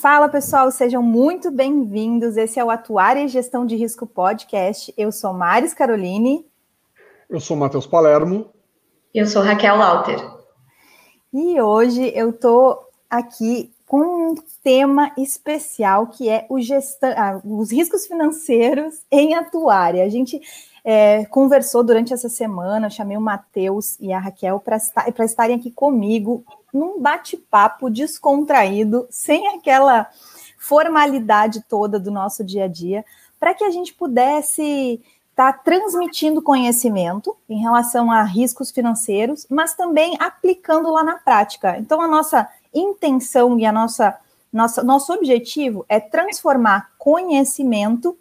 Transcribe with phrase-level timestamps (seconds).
[0.00, 2.38] Fala pessoal, sejam muito bem-vindos.
[2.38, 4.94] Esse é o Atuária e Gestão de Risco Podcast.
[4.96, 6.46] Eu sou Maris Caroline.
[7.28, 8.48] Eu sou Matheus Palermo.
[9.12, 10.18] Eu sou Raquel Lauter.
[11.30, 14.34] E hoje eu tô aqui com um
[14.64, 20.02] tema especial que é gestão, ah, os riscos financeiros em atuária.
[20.02, 20.40] A gente
[20.82, 26.42] é, conversou durante essa semana, chamei o Matheus e a Raquel para estarem aqui comigo
[26.72, 30.08] num bate-papo descontraído, sem aquela
[30.58, 33.04] formalidade toda do nosso dia a dia,
[33.38, 39.74] para que a gente pudesse estar tá transmitindo conhecimento em relação a riscos financeiros, mas
[39.74, 41.78] também aplicando lá na prática.
[41.78, 44.18] Então, a nossa intenção e a nossa,
[44.52, 48.16] nossa nosso objetivo é transformar conhecimento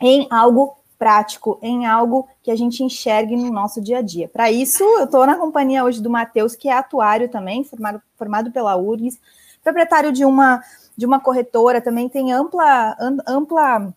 [0.00, 4.28] em algo prático, em algo que a gente enxergue no nosso dia a dia.
[4.28, 8.52] Para isso, eu estou na companhia hoje do Matheus, que é atuário também, formado, formado
[8.52, 9.18] pela URGS,
[9.64, 10.62] proprietário de uma,
[10.96, 13.92] de uma corretora, também tem ampla, ampla,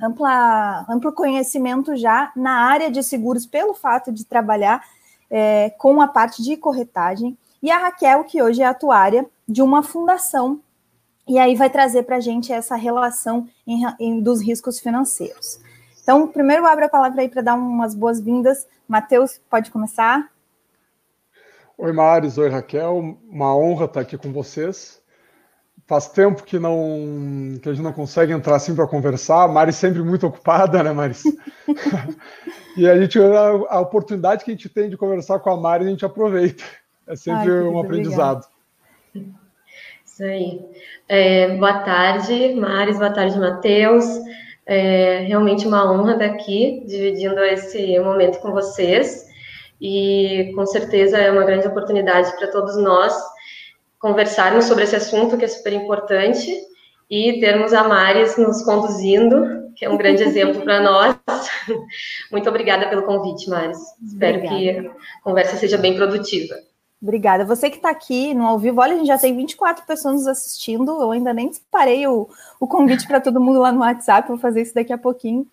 [0.00, 4.80] ampla, amplo conhecimento já na área de seguros, pelo fato de trabalhar
[5.28, 7.36] é, com a parte de corretagem.
[7.60, 10.60] E a Raquel, que hoje é atuária de uma fundação,
[11.26, 15.66] e aí vai trazer para a gente essa relação em, em, dos riscos financeiros.
[16.08, 18.66] Então, primeiro abro a palavra aí para dar umas boas-vindas.
[18.88, 20.32] Matheus, pode começar?
[21.76, 22.38] Oi, Maris.
[22.38, 23.18] Oi, Raquel.
[23.28, 25.02] Uma honra estar aqui com vocês.
[25.86, 29.42] Faz tempo que não que a gente não consegue entrar assim para conversar.
[29.42, 31.24] A Mari sempre muito ocupada, né, Maris?
[32.74, 35.84] e a gente a, a, oportunidade que a gente tem de conversar com a Mari,
[35.84, 36.64] a gente aproveita.
[37.06, 38.46] É sempre Ai, um aprendizado.
[40.06, 40.64] Isso aí.
[41.06, 42.96] É, boa tarde, Maris.
[42.96, 44.06] Boa tarde, Matheus.
[44.70, 49.26] É realmente uma honra estar aqui dividindo esse momento com vocês
[49.80, 53.14] e com certeza é uma grande oportunidade para todos nós
[53.98, 56.54] conversarmos sobre esse assunto que é super importante
[57.10, 61.16] e termos a Maris nos conduzindo, que é um grande exemplo para nós.
[62.30, 63.78] Muito obrigada pelo convite, Maris.
[64.06, 64.60] Espero obrigada.
[64.60, 66.54] que a conversa seja bem produtiva.
[67.00, 67.44] Obrigada.
[67.44, 70.26] Você que está aqui no ao vivo, olha, a gente já tem 24 pessoas nos
[70.26, 71.00] assistindo.
[71.00, 72.28] Eu ainda nem disparei o,
[72.58, 75.46] o convite para todo mundo lá no WhatsApp, vou fazer isso daqui a pouquinho.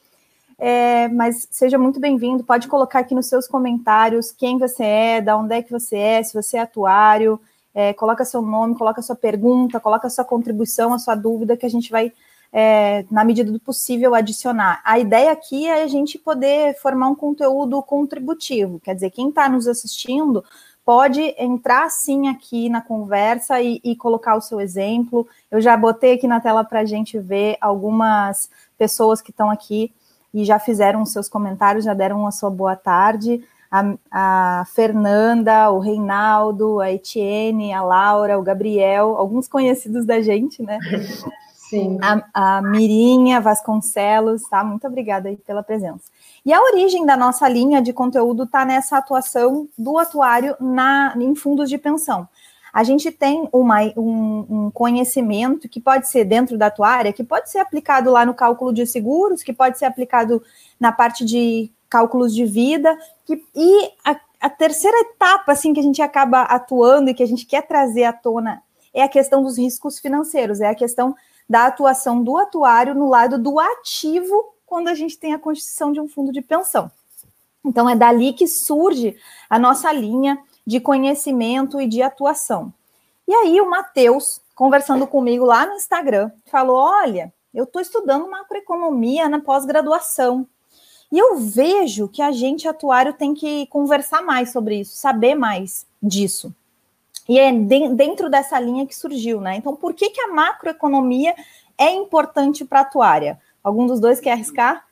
[0.58, 2.44] É, mas seja muito bem-vindo.
[2.44, 6.24] Pode colocar aqui nos seus comentários quem você é, da onde é que você é,
[6.24, 7.40] se você é atuário,
[7.74, 11.70] é, coloca seu nome, coloca sua pergunta, coloca sua contribuição, a sua dúvida, que a
[11.70, 12.12] gente vai,
[12.52, 14.82] é, na medida do possível, adicionar.
[14.84, 19.50] A ideia aqui é a gente poder formar um conteúdo contributivo, quer dizer, quem está
[19.50, 20.44] nos assistindo
[20.86, 25.28] pode entrar sim aqui na conversa e, e, colocar o seu exemplo.
[25.50, 29.92] Eu já botei aqui na tela para a gente ver algumas pessoas que estão aqui
[30.32, 33.44] e já fizeram os seus comentários, já deram a sua boa tarde.
[33.72, 40.62] A, a, Fernanda, o Reinaldo, a Etienne, a Laura, o Gabriel, alguns conhecidos da gente,
[40.62, 40.78] né?
[41.56, 41.98] Sim.
[42.00, 44.64] A, a Mirinha Vasconcelos, tá?
[44.64, 46.04] Muito obrigada aí pela presença.
[46.46, 51.34] E a origem da nossa linha de conteúdo está nessa atuação do atuário na, em
[51.34, 52.30] fundos de pensão.
[52.72, 57.50] A gente tem uma, um, um, conhecimento que pode ser dentro da atuária, que pode
[57.50, 60.44] ser aplicado lá no cálculo de seguros, que pode ser aplicado
[60.80, 62.96] na parte de cálculos de vida,
[63.26, 67.28] que, e a, a terceira etapa assim que a gente acaba atuando e que a
[67.28, 68.62] gente quer trazer à tona
[68.94, 71.16] é a questão dos riscos financeiros, é a questão
[71.50, 76.00] da atuação do atuário no lado do ativo quando a gente tem a constituição de
[76.00, 76.92] um fundo de pensão.
[77.64, 79.18] Então, é dali que surge
[79.50, 82.74] a nossa linha de conhecimento e de atuação.
[83.28, 89.28] E aí, o Matheus, conversando comigo lá no Instagram, falou: Olha, eu estou estudando macroeconomia
[89.28, 90.48] na pós-graduação.
[91.12, 95.86] E eu vejo que a gente, atuário, tem que conversar mais sobre isso, saber mais
[96.02, 96.54] disso.
[97.28, 99.56] E é dentro dessa linha que surgiu, né?
[99.56, 101.34] Então, por que, que a macroeconomia
[101.78, 103.40] é importante para a atuária?
[103.66, 104.86] Algum dos dois quer arriscar?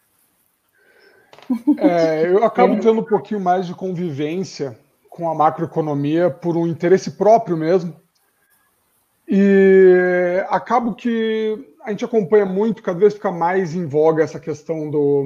[1.78, 4.76] É, eu acabo tendo um pouquinho mais de convivência
[5.12, 7.96] com a macroeconomia por um interesse próprio mesmo.
[9.30, 14.90] E acabo que a gente acompanha muito, cada vez fica mais em voga essa questão
[14.90, 15.24] do,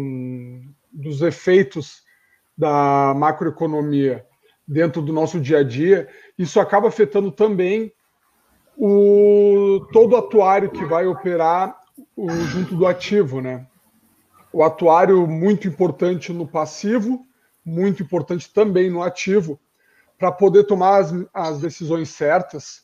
[0.92, 2.04] dos efeitos
[2.58, 4.26] da macroeconomia
[4.68, 6.10] dentro do nosso dia a dia.
[6.38, 7.94] Isso acaba afetando também
[8.78, 11.77] o todo atuário que vai operar
[12.18, 13.68] o, junto do ativo, né?
[14.52, 17.24] O atuário muito importante no passivo,
[17.64, 19.60] muito importante também no ativo,
[20.18, 22.82] para poder tomar as, as decisões certas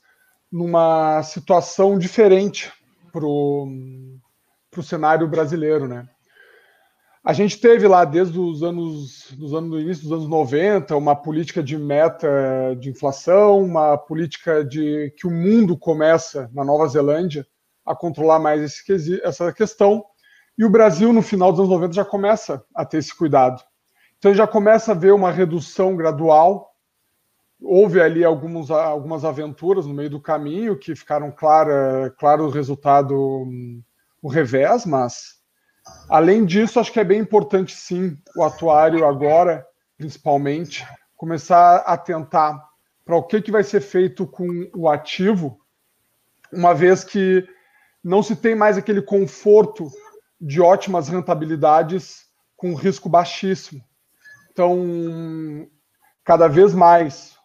[0.51, 2.71] numa situação diferente
[3.12, 4.19] para o
[4.83, 6.07] cenário brasileiro, né?
[7.25, 11.15] A gente teve lá desde os anos, dos anos do início dos anos 90 uma
[11.15, 17.47] política de meta de inflação, uma política de que o mundo começa na Nova Zelândia
[17.85, 20.03] a controlar mais esse, essa questão.
[20.57, 23.62] E o Brasil, no final dos anos 90, já começa a ter esse cuidado.
[24.18, 26.75] Então, já começa a ver uma redução gradual.
[27.62, 33.15] Houve ali alguns, algumas aventuras no meio do caminho que ficaram clara, claro o resultado,
[34.21, 35.39] o revés, mas,
[36.09, 39.65] além disso, acho que é bem importante, sim, o atuário agora,
[39.97, 40.88] principalmente,
[41.18, 42.62] começar a atentar
[43.06, 45.59] para o que, que vai ser feito com o ativo,
[46.51, 47.45] uma vez que
[48.03, 49.89] não se tem mais aquele conforto
[50.39, 52.25] de ótimas rentabilidades
[52.57, 53.81] com risco baixíssimo.
[54.51, 55.67] Então,
[56.23, 57.38] cada vez mais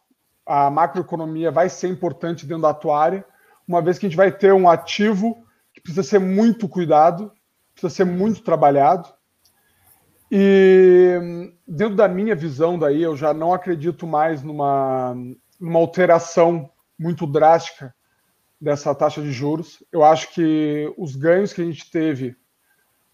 [0.44, 3.24] a macroeconomia vai ser importante dentro da atuária,
[3.66, 5.36] uma vez que a gente vai ter um ativo
[5.72, 7.30] que precisa ser muito cuidado,
[7.74, 9.08] precisa ser muito trabalhado.
[10.30, 15.14] E dentro da minha visão daí, eu já não acredito mais numa,
[15.60, 17.94] numa alteração muito drástica
[18.60, 19.82] dessa taxa de juros.
[19.92, 22.36] Eu acho que os ganhos que a gente teve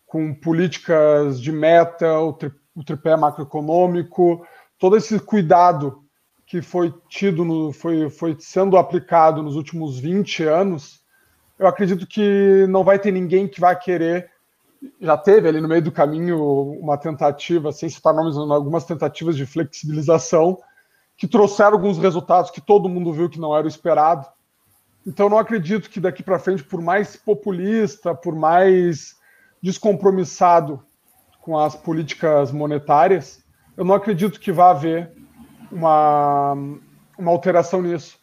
[0.07, 4.47] com políticas de meta, o, tri, o tripé macroeconômico,
[4.79, 6.05] todo esse cuidado
[6.47, 11.05] que foi tido, no, foi, foi sendo aplicado nos últimos 20 anos,
[11.59, 14.31] eu acredito que não vai ter ninguém que vai querer.
[15.01, 16.39] Já teve ali no meio do caminho
[16.81, 20.59] uma tentativa, sem citar nomes, algumas tentativas de flexibilização
[21.17, 24.27] que trouxeram alguns resultados que todo mundo viu que não era o esperado.
[25.07, 29.17] Então, não acredito que daqui para frente, por mais populista, por mais
[29.63, 30.83] descompromissado
[31.41, 33.43] com as políticas monetárias,
[33.77, 35.13] eu não acredito que vá haver
[35.71, 36.55] uma,
[37.19, 38.19] uma alteração nisso.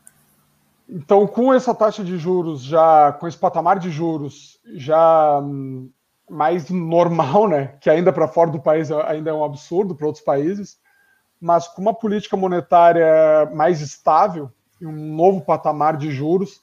[0.89, 5.89] Então, com essa taxa de juros já, com esse patamar de juros já hum,
[6.30, 10.24] mais normal, né, que ainda para fora do país ainda é um absurdo para outros
[10.24, 10.80] países,
[11.39, 16.62] mas com uma política monetária mais estável e um novo patamar de juros,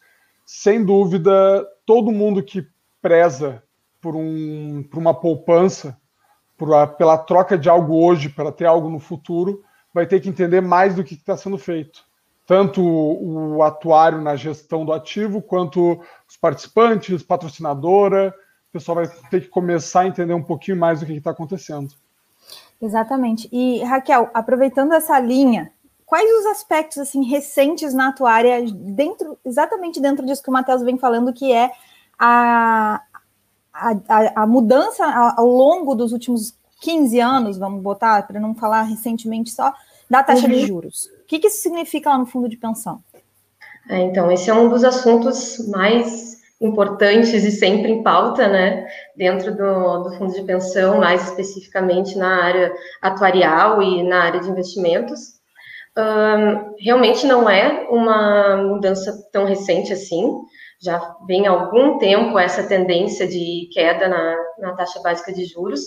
[0.51, 2.67] sem dúvida, todo mundo que
[3.03, 3.63] preza
[4.01, 6.01] por, um, por uma poupança,
[6.57, 9.63] por a, pela troca de algo hoje para ter algo no futuro,
[9.93, 12.03] vai ter que entender mais do que está sendo feito.
[12.47, 18.35] Tanto o atuário na gestão do ativo, quanto os participantes, patrocinadora,
[18.71, 21.91] o pessoal vai ter que começar a entender um pouquinho mais do que está acontecendo.
[22.81, 23.51] Exatamente.
[23.53, 25.71] E Raquel, aproveitando essa linha,
[26.09, 30.97] quais os aspectos assim recentes na atuária dentro, exatamente dentro disso que o Matheus vem
[30.97, 31.71] falando, que é
[32.19, 33.03] a,
[33.73, 35.05] a, a, mudança
[35.37, 39.73] ao longo dos últimos 15 anos, vamos botar, para não falar recentemente só,
[40.09, 40.53] da taxa uhum.
[40.55, 41.11] de juros.
[41.23, 43.03] O que, que isso significa lá no fundo de pensão?
[43.91, 49.55] É, então, esse é um dos assuntos mais importantes e sempre em pauta, né, dentro
[49.55, 52.73] do, do fundo de pensão, mais especificamente na área
[53.03, 55.38] atuarial e na área de investimentos.
[55.99, 60.33] Um, realmente não é uma mudança tão recente assim,
[60.81, 65.81] já vem há algum tempo essa tendência de queda na, na taxa básica de juros,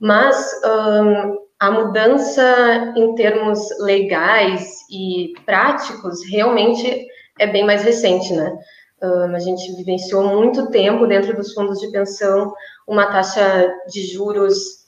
[0.00, 7.06] mas um, a mudança em termos legais e práticos realmente
[7.38, 8.58] é bem mais recente, né?
[9.02, 12.54] Um, a gente vivenciou muito tempo dentro dos fundos de pensão
[12.88, 14.81] uma taxa de juros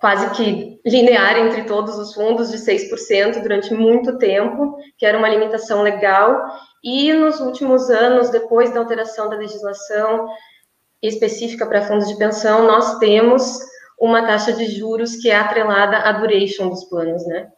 [0.00, 5.28] quase que linear entre todos os fundos de 6% durante muito tempo, que era uma
[5.28, 6.42] limitação legal,
[6.82, 10.26] e nos últimos anos, depois da alteração da legislação
[11.02, 13.58] específica para fundos de pensão, nós temos
[14.00, 17.48] uma taxa de juros que é atrelada à duration dos planos, né?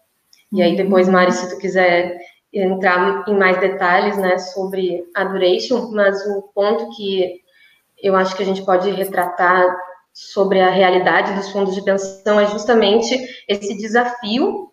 [0.52, 2.18] E aí depois, Mari, se tu quiser
[2.52, 7.40] entrar em mais detalhes, né, sobre a duration, mas o ponto que
[8.02, 9.74] eu acho que a gente pode retratar
[10.12, 14.70] sobre a realidade dos fundos de pensão é justamente esse desafio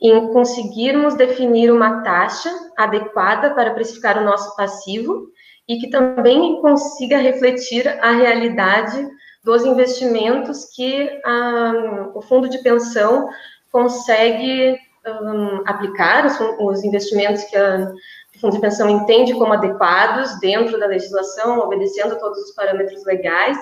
[0.00, 5.28] em conseguirmos definir uma taxa adequada para precificar o nosso passivo
[5.68, 9.06] e que também consiga refletir a realidade
[9.44, 13.28] dos investimentos que ah, o fundo de pensão
[13.70, 17.92] consegue um, aplicar, os, os, investimentos que a,
[18.34, 23.58] o fundo de pensão entende como adequados dentro da legislação, obedecendo todos os parâmetros legais,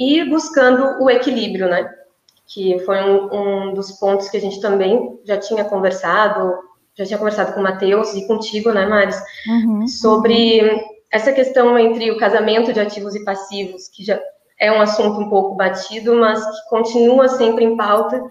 [0.00, 1.94] e buscando o equilíbrio, né?
[2.46, 6.54] Que foi um, um dos pontos que a gente também já tinha conversado,
[6.96, 9.22] já tinha conversado com o Matheus e contigo, né, Maris?
[9.46, 10.80] Uhum, sobre uhum.
[11.12, 14.18] essa questão entre o casamento de ativos e passivos, que já
[14.58, 18.22] é um assunto um pouco batido, mas que continua sempre em pauta,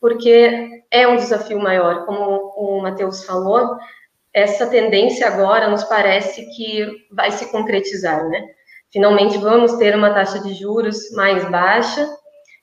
[0.00, 2.04] porque é um desafio maior.
[2.04, 3.76] Como o Matheus falou,
[4.34, 8.44] essa tendência agora nos parece que vai se concretizar, né?
[8.92, 12.08] Finalmente vamos ter uma taxa de juros mais baixa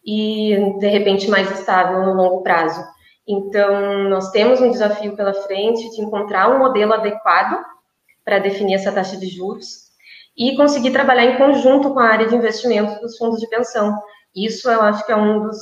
[0.06, 2.82] e, de repente, mais estável no longo prazo.
[3.28, 7.64] Então, nós temos um desafio pela frente de encontrar um modelo adequado
[8.24, 9.90] para definir essa taxa de juros.
[10.38, 13.94] e conseguir trabalhar em conjunto com a área de investimento dos fundos de pensão.
[14.34, 15.58] Isso eu acho que é um dos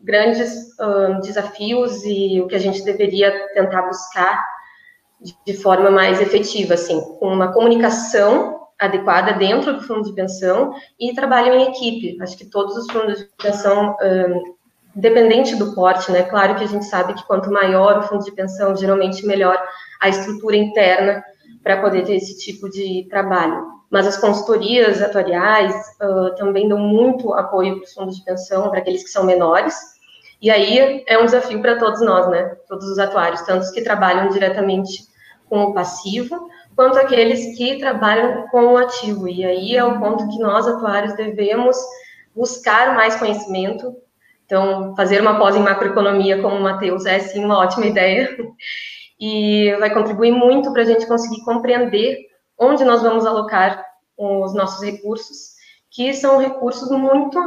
[0.00, 4.44] grandes uh, desafios e o que a gente deveria tentar buscar
[5.20, 10.74] de, de forma mais efetiva, assim, com uma comunicação adequada dentro do fundo de pensão
[10.98, 12.20] e trabalho em equipe.
[12.20, 14.54] Acho que todos os fundos de pensão, um,
[14.96, 16.22] independente do porte, né?
[16.22, 19.58] Claro que a gente sabe que quanto maior o fundo de pensão, geralmente melhor
[20.00, 21.22] a estrutura interna
[21.62, 23.76] para poder ter esse tipo de trabalho.
[23.90, 28.80] Mas as consultorias atuariais uh, também dão muito apoio para os fundos de pensão, para
[28.80, 29.74] aqueles que são menores.
[30.40, 32.56] E aí é um desafio para todos nós, né?
[32.68, 35.06] Todos os atuários, tanto os que trabalham diretamente
[35.48, 39.26] com o passivo, quanto aqueles que trabalham com o ativo.
[39.26, 41.76] E aí é o ponto que nós, atuários, devemos
[42.34, 43.96] buscar mais conhecimento.
[44.44, 48.28] Então, fazer uma pós em macroeconomia, como o Matheus, é sim uma ótima ideia.
[49.18, 52.18] E vai contribuir muito para a gente conseguir compreender
[52.58, 53.82] onde nós vamos alocar
[54.14, 55.54] os nossos recursos,
[55.90, 57.38] que são recursos muito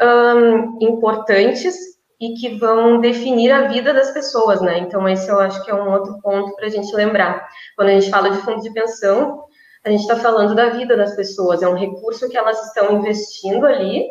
[0.00, 4.78] um, importantes e que vão definir a vida das pessoas, né?
[4.78, 7.46] Então, esse eu acho que é um outro ponto para a gente lembrar.
[7.76, 9.44] Quando a gente fala de fundo de pensão,
[9.84, 13.66] a gente está falando da vida das pessoas, é um recurso que elas estão investindo
[13.66, 14.04] ali,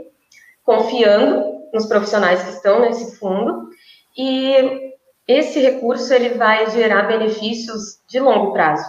[0.64, 3.70] confiando nos profissionais que estão nesse fundo,
[4.18, 4.94] e
[5.28, 8.86] esse recurso ele vai gerar benefícios de longo prazo.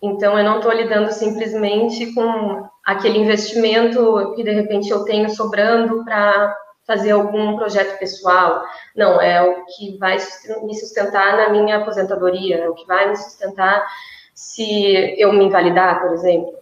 [0.00, 6.04] Então, eu não estou lidando simplesmente com aquele investimento que de repente eu tenho sobrando
[6.04, 8.62] para fazer algum projeto pessoal.
[8.96, 10.16] Não, é o que vai
[10.62, 13.86] me sustentar na minha aposentadoria, é o que vai me sustentar
[14.34, 16.52] se eu me invalidar, por exemplo.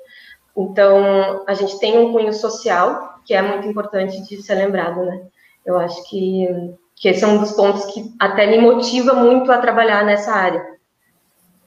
[0.57, 5.23] Então, a gente tem um cunho social que é muito importante de ser lembrado, né?
[5.65, 6.49] Eu acho que,
[6.97, 10.65] que esse é um dos pontos que até me motiva muito a trabalhar nessa área,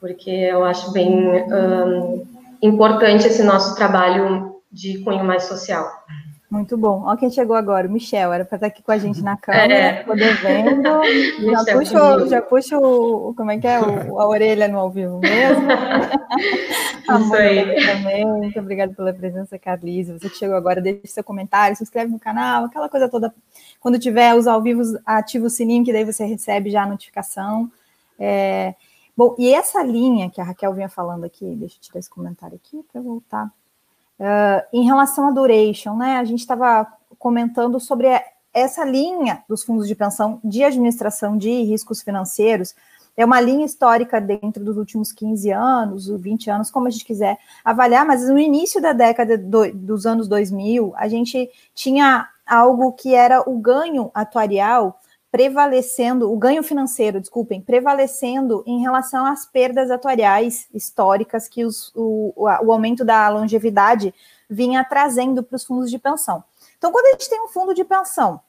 [0.00, 2.26] porque eu acho bem um,
[2.60, 5.90] importante esse nosso trabalho de cunho mais social.
[6.54, 7.02] Muito bom.
[7.02, 9.74] Olha quem chegou agora, o Michel, era para estar aqui com a gente na câmera,
[9.74, 10.02] é.
[10.04, 10.84] poder vendo.
[11.50, 15.18] Já puxo, já puxo o, como é que é, o, a orelha no ao vivo
[15.18, 15.66] mesmo.
[17.34, 17.84] Aí.
[17.84, 18.24] Também.
[18.24, 20.12] Muito obrigada pela presença, Carlise.
[20.12, 23.34] Você que chegou agora, deixe seu comentário, se inscreve no canal, aquela coisa toda.
[23.80, 27.68] Quando tiver os ao vivo, ativa o sininho, que daí você recebe já a notificação.
[28.16, 28.76] É...
[29.16, 32.54] Bom, e essa linha que a Raquel vinha falando aqui, deixa eu tirar esse comentário
[32.54, 33.50] aqui para voltar.
[34.24, 36.86] Uh, em relação à duration, né, a gente estava
[37.18, 38.08] comentando sobre
[38.54, 42.74] essa linha dos fundos de pensão de administração de riscos financeiros,
[43.16, 47.38] é uma linha histórica dentro dos últimos 15 anos, 20 anos, como a gente quiser
[47.62, 53.14] avaliar, mas no início da década do, dos anos 2000, a gente tinha algo que
[53.14, 54.98] era o ganho atuarial
[55.34, 62.32] prevalecendo, o ganho financeiro, desculpem, prevalecendo em relação às perdas atuariais históricas que os, o,
[62.36, 64.14] o aumento da longevidade
[64.48, 66.44] vinha trazendo para os fundos de pensão.
[66.78, 68.40] Então, quando a gente tem um fundo de pensão,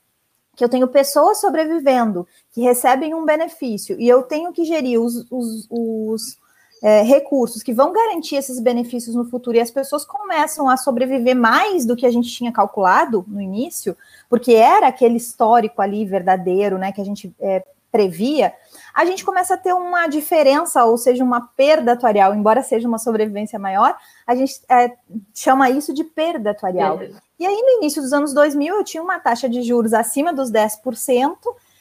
[0.56, 5.25] que eu tenho pessoas sobrevivendo, que recebem um benefício, e eu tenho que gerir os,
[5.32, 6.38] os, os
[6.84, 11.36] é, recursos que vão garantir esses benefícios no futuro e as pessoas começam a sobreviver
[11.36, 13.96] mais do que a gente tinha calculado no início,
[14.29, 17.63] porque era aquele histórico ali verdadeiro, né, que a gente é,
[17.96, 18.53] previa,
[18.94, 22.98] a gente começa a ter uma diferença, ou seja, uma perda atuarial, embora seja uma
[22.98, 23.96] sobrevivência maior,
[24.27, 24.91] a gente é,
[25.34, 27.00] chama isso de perda atuarial.
[27.39, 30.51] E aí, no início dos anos 2000, eu tinha uma taxa de juros acima dos
[30.51, 31.38] 10%,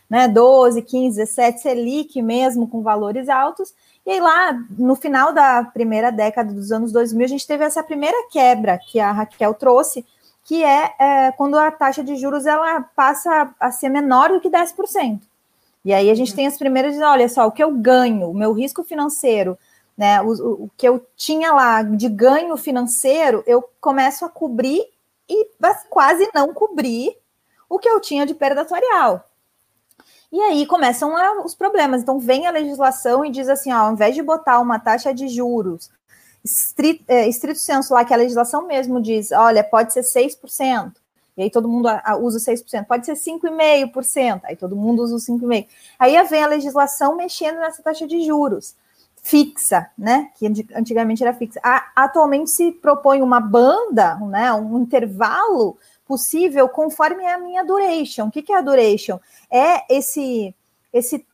[0.08, 3.74] né, 12, 15, 17, Selic mesmo, com valores altos,
[4.06, 7.82] e aí lá, no final da primeira década dos anos 2000, a gente teve essa
[7.82, 10.04] primeira quebra que a Raquel trouxe,
[10.44, 14.50] que é, é quando a taxa de juros ela passa a ser menor do que
[14.50, 15.20] 10%.
[15.84, 16.36] E aí a gente uhum.
[16.36, 19.58] tem as primeiras, olha só, o que eu ganho, o meu risco financeiro,
[19.96, 24.84] né, o, o que eu tinha lá de ganho financeiro, eu começo a cobrir
[25.28, 25.48] e
[25.88, 27.16] quase não cobrir
[27.68, 29.24] o que eu tinha de perda atuarial.
[30.34, 32.02] E aí começam a, os problemas.
[32.02, 35.28] Então vem a legislação e diz assim, ó, ao invés de botar uma taxa de
[35.28, 35.88] juros
[36.44, 40.92] estrito, é, estrito senso lá, que a legislação mesmo diz, olha, pode ser 6%,
[41.36, 41.88] e aí todo mundo
[42.20, 45.68] usa 6%, pode ser 5,5%, aí todo mundo usa o 5,5%.
[46.00, 48.74] Aí vem a legislação mexendo nessa taxa de juros
[49.22, 50.30] fixa, né?
[50.34, 51.58] Que antigamente era fixa.
[51.96, 54.52] atualmente se propõe uma banda, né?
[54.52, 58.26] Um intervalo possível conforme a minha duration.
[58.26, 59.18] O que, que é a duration?
[59.50, 60.54] É esse,
[60.92, 61.26] esse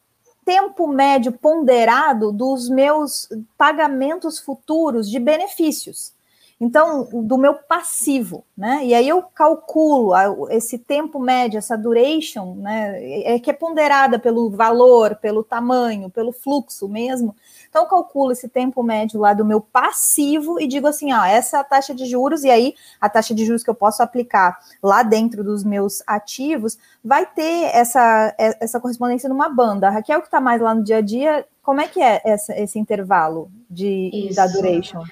[0.45, 6.13] tempo médio ponderado dos meus pagamentos futuros de benefícios.
[6.61, 8.85] Então, do meu passivo, né?
[8.85, 10.13] E aí eu calculo
[10.51, 13.03] esse tempo médio, essa duration, né?
[13.25, 17.35] É que é ponderada pelo valor, pelo tamanho, pelo fluxo mesmo.
[17.71, 21.57] Então, eu calculo esse tempo médio lá do meu passivo e digo assim: ó, essa
[21.57, 24.59] é a taxa de juros, e aí a taxa de juros que eu posso aplicar
[24.83, 29.89] lá dentro dos meus ativos vai ter essa, essa correspondência numa banda.
[29.89, 32.55] A Raquel, que está mais lá no dia a dia, como é que é essa,
[32.59, 34.37] esse intervalo de, Isso.
[34.37, 35.03] da duration?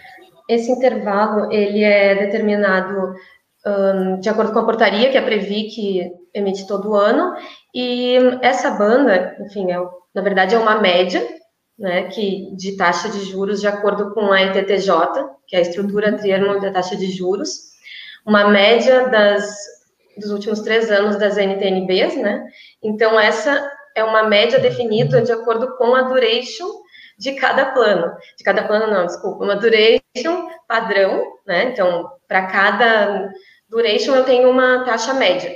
[0.49, 3.15] Esse intervalo ele é determinado
[3.67, 7.35] um, de acordo com a portaria que a Previc emite todo ano,
[7.75, 9.79] e essa banda, enfim, é,
[10.15, 11.23] na verdade é uma média,
[11.79, 14.91] né, que, de taxa de juros de acordo com a ETTJ,
[15.47, 17.51] que é a estrutura termo da taxa de juros,
[18.27, 19.55] uma média das,
[20.17, 22.45] dos últimos três anos das NTNBs, né,
[22.83, 26.69] então essa é uma média definida de acordo com a duration
[27.19, 28.17] de cada plano.
[28.37, 31.65] De cada plano, não, desculpa, uma duration padrão, né?
[31.65, 33.31] Então, para cada
[33.69, 35.53] duration eu tenho uma taxa média.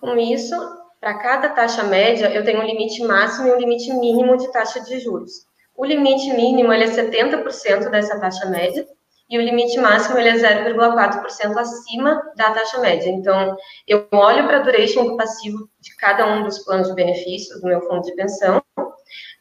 [0.00, 0.54] Com isso,
[1.00, 4.80] para cada taxa média, eu tenho um limite máximo e um limite mínimo de taxa
[4.80, 5.46] de juros.
[5.76, 8.86] O limite mínimo ele é 70% dessa taxa média
[9.28, 13.08] e o limite máximo ele é 0,4% acima da taxa média.
[13.08, 13.56] Então,
[13.88, 17.66] eu olho para a duration do passivo de cada um dos planos de benefícios do
[17.66, 18.62] meu fundo de pensão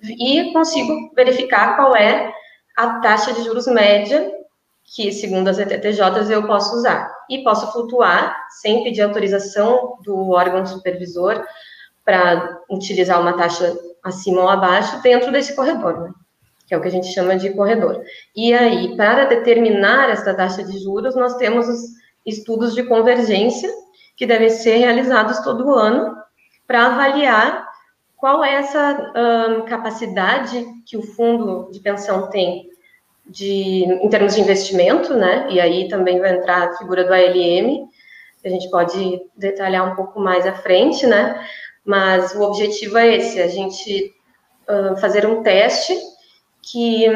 [0.01, 2.32] e consigo verificar qual é
[2.77, 4.32] a taxa de juros média
[4.96, 7.12] que, segundo as ETTJs, eu posso usar.
[7.30, 11.44] E posso flutuar sem pedir autorização do órgão supervisor
[12.03, 16.12] para utilizar uma taxa acima ou abaixo dentro desse corredor, né?
[16.68, 18.01] que é o que a gente chama de corredor.
[18.36, 21.82] E aí, para determinar esta taxa de juros, nós temos os
[22.25, 23.70] estudos de convergência
[24.15, 26.15] que devem ser realizados todo ano
[26.68, 27.68] para avaliar
[28.24, 32.70] qual é essa um, capacidade que o fundo de pensão tem
[33.25, 35.48] de, em termos de investimento, né?
[35.50, 37.89] E aí também vai entrar a figura do ALM,
[38.42, 41.46] que a gente pode detalhar um pouco mais à frente, né?
[41.84, 44.15] Mas o objetivo é esse, a gente
[44.70, 45.94] uh, fazer um teste
[46.62, 47.10] que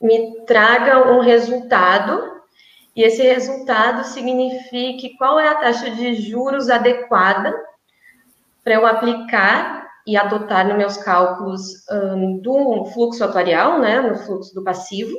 [0.00, 2.40] me traga um resultado
[2.94, 7.52] e esse resultado signifique qual é a taxa de juros adequada
[8.62, 14.54] para eu aplicar e adotar nos meus cálculos um, do fluxo atuarial, né, no fluxo
[14.54, 15.14] do passivo,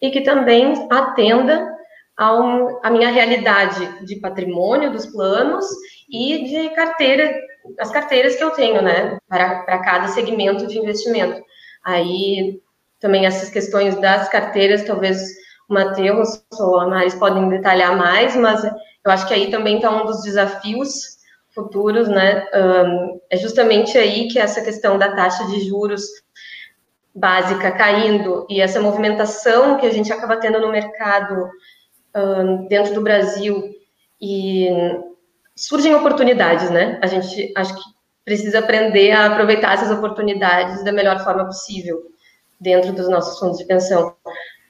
[0.00, 1.68] e que também atenda
[2.16, 5.66] ao, a minha realidade de patrimônio dos planos
[6.10, 7.32] e de carteira,
[7.78, 11.40] as carteiras que eu tenho, né, para, para cada segmento de investimento.
[11.84, 12.60] Aí
[12.98, 15.22] também essas questões das carteiras, talvez
[15.68, 19.90] o Matheus ou a Maris podem detalhar mais, mas eu acho que aí também está
[19.90, 21.19] um dos desafios
[21.54, 22.46] futuros, né?
[22.54, 26.02] Um, é justamente aí que essa questão da taxa de juros
[27.14, 31.48] básica caindo e essa movimentação que a gente acaba tendo no mercado
[32.16, 33.62] um, dentro do Brasil
[34.20, 34.68] e
[35.56, 36.98] surgem oportunidades, né?
[37.02, 37.82] A gente acho que
[38.24, 41.98] precisa aprender a aproveitar essas oportunidades da melhor forma possível
[42.60, 44.14] dentro dos nossos fundos de pensão,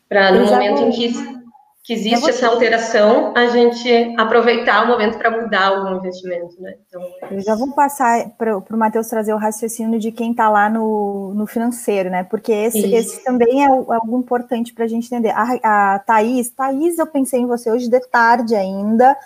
[0.08, 1.39] para no momento em que
[1.82, 6.74] que existe essa alteração, a gente aproveitar o momento para mudar algum investimento, né?
[6.86, 10.50] Então, é Eu já vou passar para o Matheus trazer o raciocínio de quem está
[10.50, 12.22] lá no, no financeiro, né?
[12.22, 15.30] Porque esse, esse também é, é algo importante para a gente entender.
[15.30, 19.16] A, a Thaís, Thaís, eu pensei em você hoje de tarde ainda.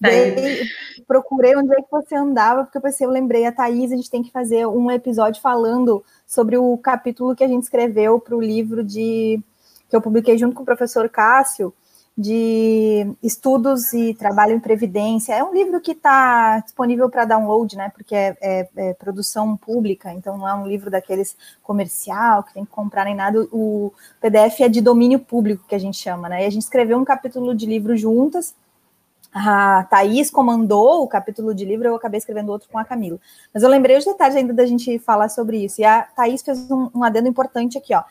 [0.00, 0.62] Dei,
[1.06, 4.10] procurei onde é que você andava, porque eu pensei, eu lembrei, a Thaís, a gente
[4.10, 8.40] tem que fazer um episódio falando sobre o capítulo que a gente escreveu para o
[8.40, 9.40] livro de
[9.90, 11.72] que eu publiquei junto com o professor Cássio,
[12.18, 15.32] de estudos e trabalho em previdência.
[15.34, 17.90] É um livro que está disponível para download, né?
[17.90, 22.64] Porque é, é, é, produção pública, então não é um livro daqueles comercial que tem
[22.64, 23.46] que comprar nem nada.
[23.52, 26.42] O PDF é de domínio público que a gente chama, né?
[26.42, 28.52] E a gente escreveu um capítulo de livro juntas.
[29.32, 33.20] A Thaís comandou o capítulo de livro, eu acabei escrevendo outro com a Camila.
[33.54, 35.80] Mas eu lembrei os detalhes ainda da gente falar sobre isso.
[35.80, 38.02] E a Thaís fez um, um adendo importante aqui, ó.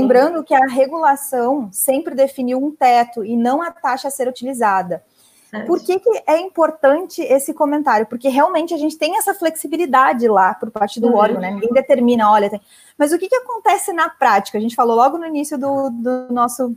[0.00, 5.02] Lembrando que a regulação sempre definiu um teto e não a taxa a ser utilizada.
[5.66, 8.06] Por que, que é importante esse comentário?
[8.06, 11.16] Porque realmente a gente tem essa flexibilidade lá por parte do uhum.
[11.16, 11.50] órgão, né?
[11.50, 12.60] Ninguém determina, olha, tem...
[12.96, 14.56] mas o que, que acontece na prática?
[14.56, 16.74] A gente falou logo no início do, do nosso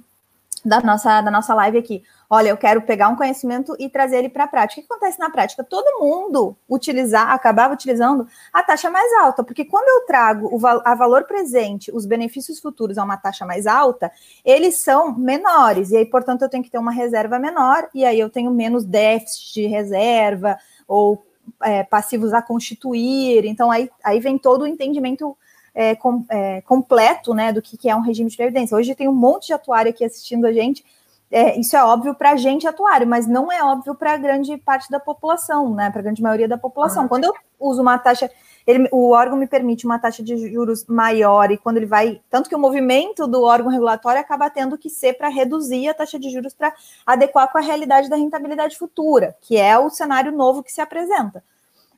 [0.66, 2.04] da nossa, da nossa live aqui.
[2.28, 4.82] Olha, eu quero pegar um conhecimento e trazer ele para a prática.
[4.82, 5.64] O que acontece na prática?
[5.64, 10.96] Todo mundo utilizar, acabava utilizando a taxa mais alta, porque quando eu trago o a
[10.96, 14.12] valor presente, os benefícios futuros a uma taxa mais alta,
[14.44, 18.20] eles são menores, e aí, portanto, eu tenho que ter uma reserva menor, e aí
[18.20, 21.24] eu tenho menos déficit de reserva, ou
[21.62, 23.46] é, passivos a constituir.
[23.46, 25.38] Então, aí, aí vem todo o entendimento
[25.76, 28.76] é, com, é, completo né, do que, que é um regime de previdência.
[28.76, 30.84] Hoje tem um monte de atuário aqui assistindo a gente
[31.32, 34.56] é, isso é óbvio para a gente atuário, mas não é óbvio para a grande
[34.58, 35.90] parte da população, né?
[35.90, 37.08] Para a grande maioria da população.
[37.08, 38.30] Quando eu uso uma taxa,
[38.66, 42.22] ele, o órgão me permite uma taxa de juros maior, e quando ele vai.
[42.30, 46.20] Tanto que o movimento do órgão regulatório acaba tendo que ser para reduzir a taxa
[46.20, 46.74] de juros para
[47.06, 51.44] adequar com a realidade da rentabilidade futura, que é o cenário novo que se apresenta.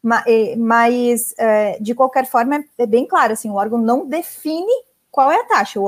[0.01, 4.71] Mas, é, de qualquer forma, é bem claro, assim, o órgão não define
[5.17, 5.79] qual é a taxa?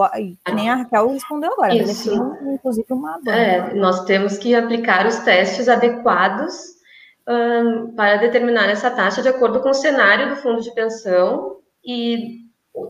[0.56, 2.10] Nem a Raquel respondeu agora, Isso.
[2.10, 6.80] Define, inclusive uma É, nós temos que aplicar os testes adequados
[7.28, 12.40] um, para determinar essa taxa de acordo com o cenário do fundo de pensão e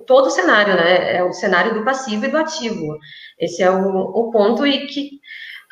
[0.07, 1.17] todo o cenário, né?
[1.17, 2.97] É o cenário do passivo e do ativo.
[3.37, 5.19] Esse é o, o ponto e que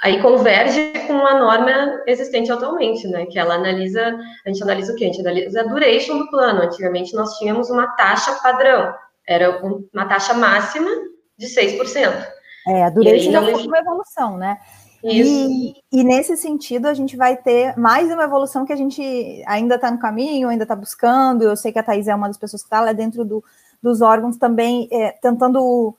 [0.02, 3.26] aí converge com a norma existente atualmente, né?
[3.26, 5.06] Que ela analisa, a gente analisa o quê?
[5.06, 6.62] A gente analisa a duration do plano.
[6.62, 8.94] Antigamente nós tínhamos uma taxa padrão
[9.28, 9.62] era
[9.94, 10.90] uma taxa máxima
[11.38, 12.26] de 6%.
[12.68, 14.58] É, a duration já foi uma evolução, né?
[15.04, 15.50] Isso.
[15.50, 19.76] E, e, nesse sentido, a gente vai ter mais uma evolução que a gente ainda
[19.76, 21.44] está no caminho, ainda está buscando.
[21.44, 23.44] Eu sei que a Thais é uma das pessoas que está lá dentro do,
[23.82, 25.96] dos órgãos também, é, tentando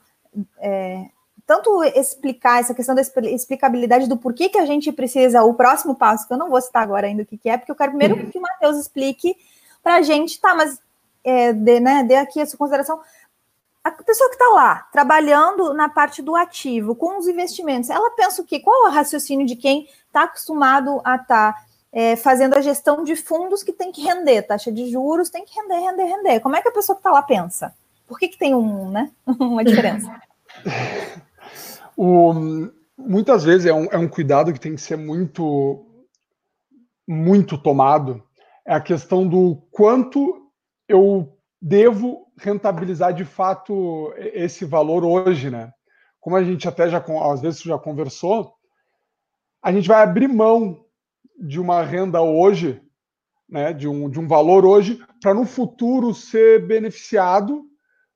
[0.59, 1.05] é,
[1.49, 6.27] tanto explicar essa questão da explicabilidade do porquê que a gente precisa, o próximo passo,
[6.27, 8.15] que eu não vou citar agora ainda o que, que é, porque eu quero primeiro
[8.15, 8.29] uhum.
[8.29, 9.35] que o Matheus explique
[9.81, 10.79] para a gente, tá, mas
[11.23, 12.99] é, dê, né, dê aqui a sua consideração
[13.83, 18.43] a pessoa que está lá, trabalhando na parte do ativo, com os investimentos, ela pensa
[18.43, 18.59] o quê?
[18.59, 23.03] Qual é o raciocínio de quem está acostumado a estar tá, é, fazendo a gestão
[23.03, 26.39] de fundos que tem que render, taxa de juros tem que render, render, render.
[26.41, 27.73] Como é que a pessoa que está lá pensa?
[28.07, 30.13] Por que, que tem um, né, uma diferença?
[32.01, 35.85] o, muitas vezes é um, é um cuidado que tem que ser muito,
[37.05, 38.23] muito tomado.
[38.65, 40.49] É a questão do quanto
[40.87, 45.73] eu devo rentabilizar de fato esse valor hoje, né?
[46.21, 48.53] Como a gente até já às vezes já conversou,
[49.61, 50.85] a gente vai abrir mão
[51.37, 52.81] de uma renda hoje,
[53.49, 57.65] né, de um, de um valor hoje, para no futuro ser beneficiado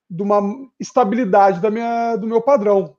[0.10, 0.42] de uma
[0.80, 2.96] estabilidade da minha, do meu padrão.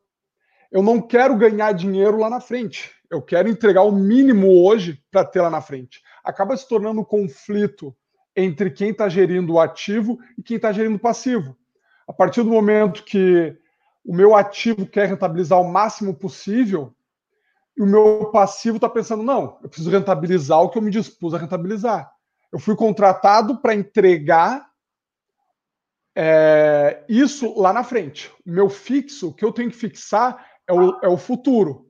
[0.75, 2.91] Eu não quero ganhar dinheiro lá na frente.
[3.09, 6.03] Eu quero entregar o mínimo hoje para ter lá na frente.
[6.25, 7.97] Acaba se tornando um conflito
[8.35, 11.57] entre quem está gerindo o ativo e quem está gerindo o passivo.
[12.09, 13.57] A partir do momento que
[14.05, 16.93] o meu ativo quer rentabilizar o máximo possível,
[17.77, 21.35] e o meu passivo está pensando, não, eu preciso rentabilizar o que eu me dispus
[21.35, 22.11] a rentabilizar.
[22.53, 24.69] Eu fui contratado para entregar
[26.17, 28.33] é, isso lá na frente.
[28.45, 31.89] O meu fixo, o que eu tenho que fixar é o, é o futuro.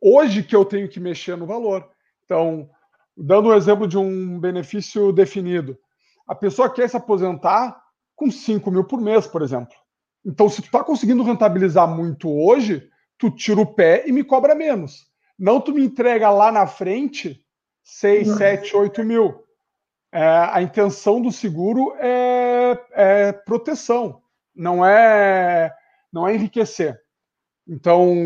[0.00, 1.88] Hoje que eu tenho que mexer no valor.
[2.24, 2.70] Então,
[3.22, 5.78] Dando o um exemplo de um benefício definido.
[6.26, 7.78] A pessoa quer se aposentar
[8.16, 9.74] com 5 mil por mês, por exemplo.
[10.24, 14.54] Então, se tu está conseguindo rentabilizar muito hoje, tu tira o pé e me cobra
[14.54, 15.06] menos.
[15.38, 17.44] Não tu me entrega lá na frente
[17.84, 19.44] 6, 7, 8 mil.
[20.12, 24.22] É, a intenção do seguro é, é, proteção,
[24.54, 25.72] não é,
[26.12, 26.99] não é enriquecer.
[27.70, 28.16] Então,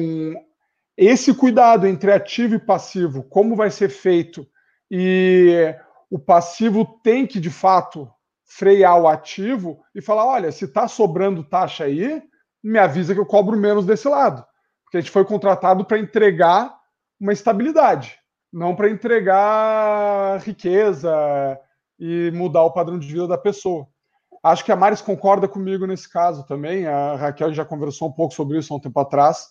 [0.97, 4.49] esse cuidado entre ativo e passivo, como vai ser feito
[4.91, 5.75] e
[6.11, 8.11] o passivo tem que, de fato,
[8.47, 12.23] frear o ativo e falar: olha, se está sobrando taxa aí,
[12.63, 14.43] me avisa que eu cobro menos desse lado.
[14.83, 16.75] Porque a gente foi contratado para entregar
[17.21, 18.19] uma estabilidade,
[18.51, 21.13] não para entregar riqueza
[21.99, 23.87] e mudar o padrão de vida da pessoa.
[24.45, 26.87] Acho que a Maris concorda comigo nesse caso também.
[26.87, 29.49] A Raquel já conversou um pouco sobre isso há um tempo atrás.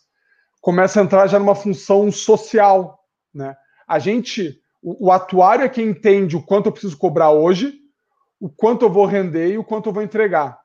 [0.62, 2.99] Começa a entrar já numa função social.
[3.34, 3.56] Né?
[3.88, 7.73] A gente o, o atuário é quem entende o quanto eu preciso cobrar hoje,
[8.39, 10.60] o quanto eu vou render e o quanto eu vou entregar.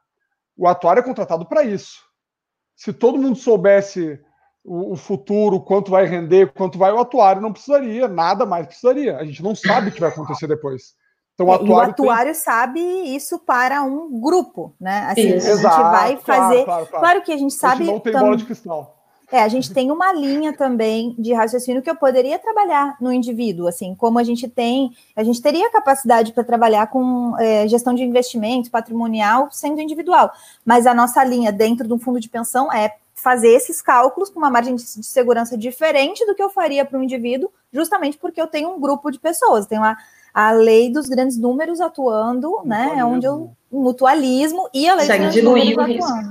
[0.56, 2.00] O atuário é contratado para isso.
[2.74, 4.20] Se todo mundo soubesse
[4.64, 9.16] o, o, futuro, quanto vai render, quanto vai, o atuário não precisaria, nada mais precisaria.
[9.16, 10.94] A gente não sabe o que vai acontecer depois.
[11.38, 12.42] Então, o atuário, e o atuário tem...
[12.42, 12.80] sabe
[13.14, 15.06] isso para um grupo, né?
[15.08, 15.46] Assim, isso.
[15.46, 16.24] a gente Exato, vai fazer.
[16.24, 17.04] Claro, claro, claro.
[17.04, 17.82] claro, que a gente sabe.
[17.82, 18.22] A gente não tem tam...
[18.22, 18.96] bola de cristal.
[19.30, 23.68] É, a gente tem uma linha também de raciocínio que eu poderia trabalhar no indivíduo,
[23.68, 28.02] assim, como a gente tem, a gente teria capacidade para trabalhar com é, gestão de
[28.02, 30.32] investimentos, patrimonial, sendo individual.
[30.64, 34.38] Mas a nossa linha dentro de um fundo de pensão é fazer esses cálculos com
[34.38, 38.40] uma margem de, de segurança diferente do que eu faria para um indivíduo, justamente porque
[38.40, 39.94] eu tenho um grupo de pessoas, tenho a,
[40.32, 42.94] a lei dos grandes números atuando, né?
[42.96, 46.30] É onde eu mutualismo e a lei Consegue dos grandes números atuando.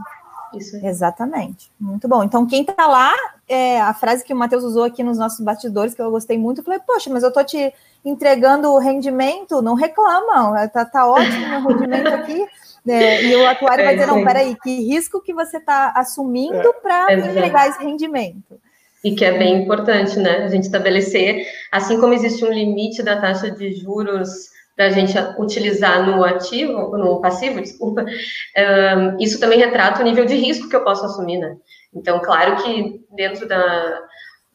[0.53, 0.77] Isso.
[0.83, 1.71] Exatamente.
[1.79, 2.23] Muito bom.
[2.23, 3.13] Então, quem está lá,
[3.47, 6.59] é, a frase que o Matheus usou aqui nos nossos bastidores, que eu gostei muito,
[6.59, 11.47] eu falei, poxa, mas eu tô te entregando o rendimento, não reclamam, tá, tá ótimo
[11.47, 12.45] meu rendimento aqui.
[12.87, 16.69] É, e o atuário é, vai dizer, não, peraí, que risco que você está assumindo
[16.69, 16.73] é.
[16.73, 18.59] para entregar esse rendimento?
[19.03, 20.43] E que é bem importante, né?
[20.43, 24.29] A gente estabelecer, assim como existe um limite da taxa de juros
[24.75, 30.23] para a gente utilizar no ativo, no passivo, desculpa, um, isso também retrata o nível
[30.25, 31.57] de risco que eu posso assumir, né?
[31.95, 34.01] Então, claro que dentro da,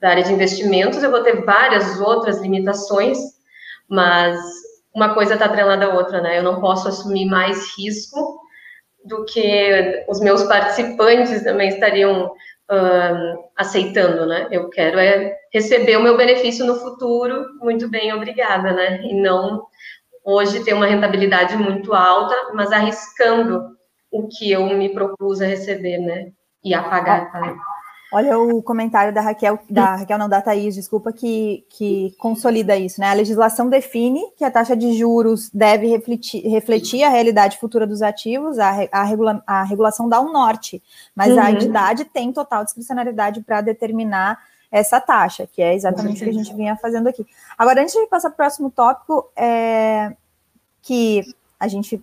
[0.01, 3.19] da área de investimentos eu vou ter várias outras limitações,
[3.89, 4.39] mas
[4.95, 6.39] uma coisa está atrelada à outra, né?
[6.39, 8.41] Eu não posso assumir mais risco
[9.05, 12.31] do que os meus participantes também estariam
[12.73, 14.49] uh, aceitando, né?
[14.51, 19.03] Eu quero é receber o meu benefício no futuro, muito bem, obrigada, né?
[19.03, 19.67] E não
[20.25, 23.77] hoje ter uma rentabilidade muito alta, mas arriscando
[24.11, 26.31] o que eu me propus a receber, né?
[26.65, 27.31] E a pagar.
[27.31, 27.55] Tá?
[28.13, 33.01] Olha o comentário da Raquel, da Raquel não, da Thaís, desculpa, que, que consolida isso,
[33.01, 33.09] né?
[33.09, 38.03] A legislação define que a taxa de juros deve refletir, refletir a realidade futura dos
[38.03, 40.83] ativos, a, a, regula, a regulação dá um norte,
[41.17, 41.41] mas uhum.
[41.41, 44.39] a entidade tem total discricionalidade para determinar
[44.71, 47.27] essa taxa, que é exatamente o que a gente vinha fazendo aqui.
[47.57, 50.15] Agora, antes de passar para o próximo tópico, é,
[50.83, 51.25] que
[51.59, 52.03] a gente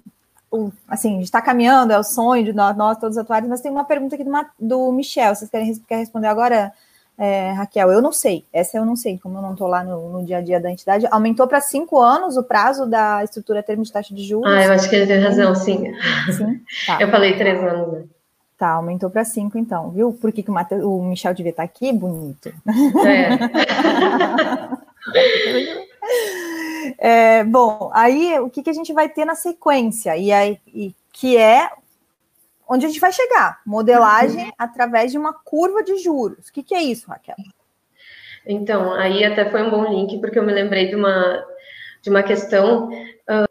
[0.52, 3.84] o, assim, está caminhando, é o sonho de nós, nós todos atuais, mas tem uma
[3.84, 5.36] pergunta aqui do, do Michel.
[5.36, 6.72] Vocês querem, querem responder agora,
[7.18, 7.92] é, Raquel?
[7.92, 10.38] Eu não sei, essa eu não sei, como eu não estou lá no, no, dia
[10.38, 11.08] a dia da entidade.
[11.12, 14.52] Aumentou para cinco anos o prazo da estrutura termo de taxa de juros?
[14.52, 15.94] Ah, eu acho que ele tem razão, sim.
[16.32, 16.62] Sim?
[16.86, 16.98] Tá.
[17.00, 18.04] Eu falei três anos, né?
[18.58, 20.12] Tá, aumentou para cinco, então, viu?
[20.12, 21.94] Por que, que o, Mateus, o Michel devia estar aqui?
[21.94, 22.54] Bonito.
[23.06, 23.30] É.
[26.98, 30.16] É, bom, aí o que, que a gente vai ter na sequência?
[30.18, 31.70] E aí, e, que é
[32.68, 33.62] onde a gente vai chegar?
[33.66, 34.52] Modelagem uhum.
[34.58, 36.48] através de uma curva de juros.
[36.48, 37.36] O que, que é isso, Raquel?
[38.46, 41.46] Então, aí até foi um bom link, porque eu me lembrei de uma,
[42.02, 42.90] de uma questão.
[42.90, 43.50] Uh,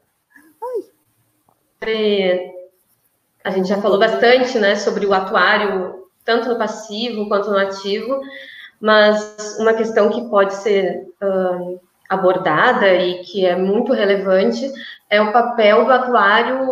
[3.45, 8.21] a gente já falou bastante né, sobre o atuário, tanto no passivo quanto no ativo,
[8.81, 14.71] mas uma questão que pode ser uh, abordada e que é muito relevante
[15.11, 16.69] é o papel do atuário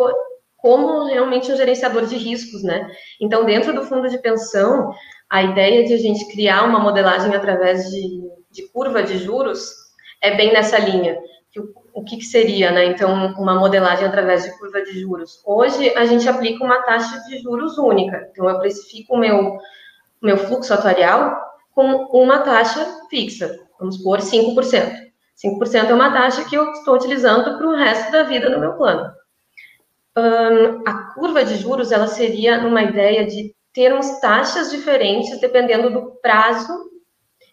[0.57, 2.91] como realmente um gerenciador de riscos, né?
[3.21, 4.93] Então, dentro do fundo de pensão,
[5.31, 9.71] a ideia de a gente criar uma modelagem através de, de curva de juros
[10.21, 11.19] é bem nessa linha.
[11.57, 12.87] O, o que, que, seria, né?
[12.87, 15.41] Então, uma modelagem através de curva de juros.
[15.47, 18.29] Hoje, a gente aplica uma taxa de juros única.
[18.33, 19.57] Então, eu precifico o meu,
[20.21, 21.47] meu fluxo atuarial
[21.77, 25.06] com uma taxa fixa, vamos por 5%.
[25.37, 28.73] 5% é uma taxa que eu estou utilizando para o resto da vida no meu
[28.73, 29.13] plano.
[30.17, 36.13] Um, a curva de juros, ela seria uma ideia de termos taxas diferentes dependendo do
[36.23, 36.73] prazo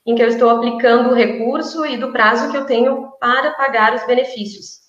[0.06, 3.94] em que eu estou aplicando o recurso e do prazo que eu tenho para pagar
[3.94, 4.84] os benefícios.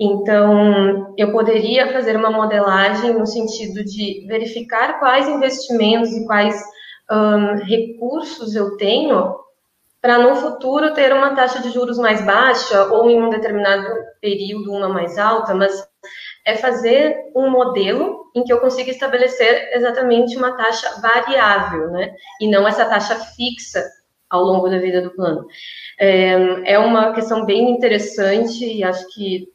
[0.00, 6.54] Então, eu poderia fazer uma modelagem no sentido de verificar quais investimentos e quais
[7.10, 9.34] um, recursos eu tenho
[10.00, 13.88] para no futuro ter uma taxa de juros mais baixa ou em um determinado
[14.20, 15.72] período uma mais alta, mas
[16.44, 22.14] é fazer um modelo em que eu consiga estabelecer exatamente uma taxa variável, né?
[22.40, 23.84] E não essa taxa fixa
[24.30, 25.46] ao longo da vida do plano.
[25.98, 29.48] É, é uma questão bem interessante e acho que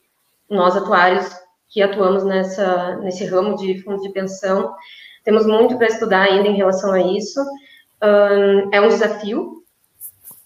[0.49, 1.31] nós atuários
[1.69, 4.75] que atuamos nessa, nesse ramo de fundo de pensão
[5.23, 7.39] temos muito para estudar ainda em relação a isso.
[8.71, 9.62] É um desafio,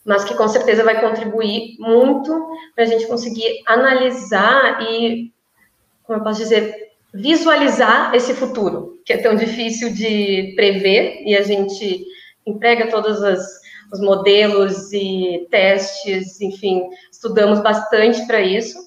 [0.07, 2.33] mas que com certeza vai contribuir muito
[2.73, 5.33] para a gente conseguir analisar e,
[6.05, 11.41] como eu posso dizer, visualizar esse futuro, que é tão difícil de prever, e a
[11.41, 12.05] gente
[12.45, 13.45] emprega todos as,
[13.91, 18.77] os modelos e testes, enfim, estudamos bastante para isso,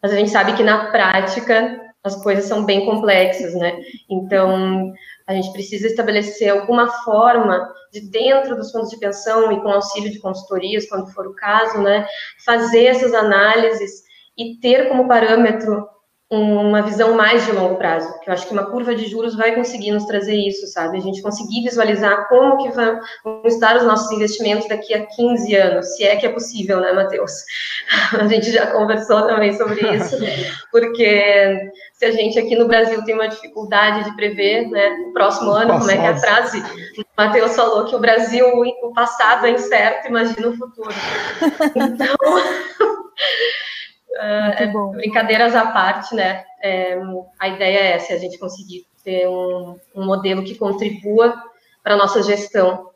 [0.00, 3.80] mas a gente sabe que na prática as coisas são bem complexas, né?
[4.08, 4.92] Então,
[5.32, 10.10] a gente precisa estabelecer alguma forma de dentro dos fundos de pensão e com auxílio
[10.10, 12.06] de consultorias, quando for o caso, né,
[12.44, 14.02] fazer essas análises
[14.36, 15.86] e ter como parâmetro
[16.34, 19.54] uma visão mais de longo prazo, que eu acho que uma curva de juros vai
[19.54, 20.96] conseguir nos trazer isso, sabe?
[20.96, 23.00] A gente conseguir visualizar como que vão
[23.44, 27.32] estar os nossos investimentos daqui a 15 anos, se é que é possível, né, Matheus?
[28.18, 30.16] A gente já conversou também sobre isso,
[30.72, 31.70] porque
[32.02, 35.78] se a gente aqui no Brasil tem uma dificuldade de prever, né, o próximo ano,
[35.78, 36.60] como é que é a frase?
[36.98, 38.44] O Matheus falou que o Brasil,
[38.82, 40.90] o passado é incerto, imagina o futuro.
[41.76, 42.16] Então...
[44.12, 46.44] Uh, brincadeiras à parte, né?
[46.62, 47.00] É,
[47.40, 51.34] a ideia é essa, a gente conseguir ter um, um modelo que contribua
[51.82, 52.90] para a nossa gestão.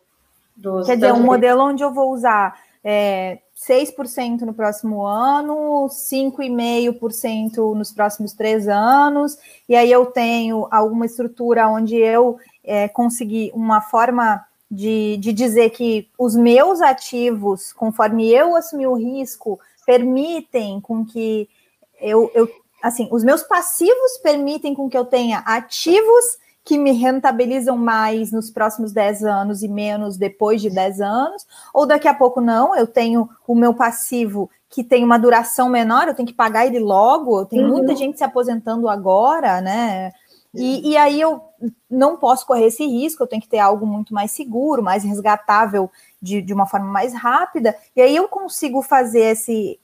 [0.55, 7.75] Dos, Quer dizer, um modelo onde eu vou usar é, 6% no próximo ano, 5,5%
[7.75, 13.81] nos próximos três anos, e aí eu tenho alguma estrutura onde eu é, consegui uma
[13.81, 21.05] forma de, de dizer que os meus ativos, conforme eu assumi o risco, permitem com
[21.05, 21.49] que
[22.01, 22.51] eu, eu
[22.83, 28.51] assim, os meus passivos permitem com que eu tenha ativos que me rentabilizam mais nos
[28.51, 32.89] próximos 10 anos e menos depois de 10 anos, ou daqui a pouco não, eu
[32.89, 37.39] tenho o meu passivo que tem uma duração menor, eu tenho que pagar ele logo,
[37.39, 37.77] eu tenho uhum.
[37.77, 40.11] muita gente se aposentando agora, né?
[40.53, 41.41] E, e, aí eu
[41.89, 45.89] não posso correr esse risco, eu tenho que ter algo muito mais seguro, mais resgatável
[46.21, 49.79] de, de uma forma mais rápida, e aí eu consigo fazer esse,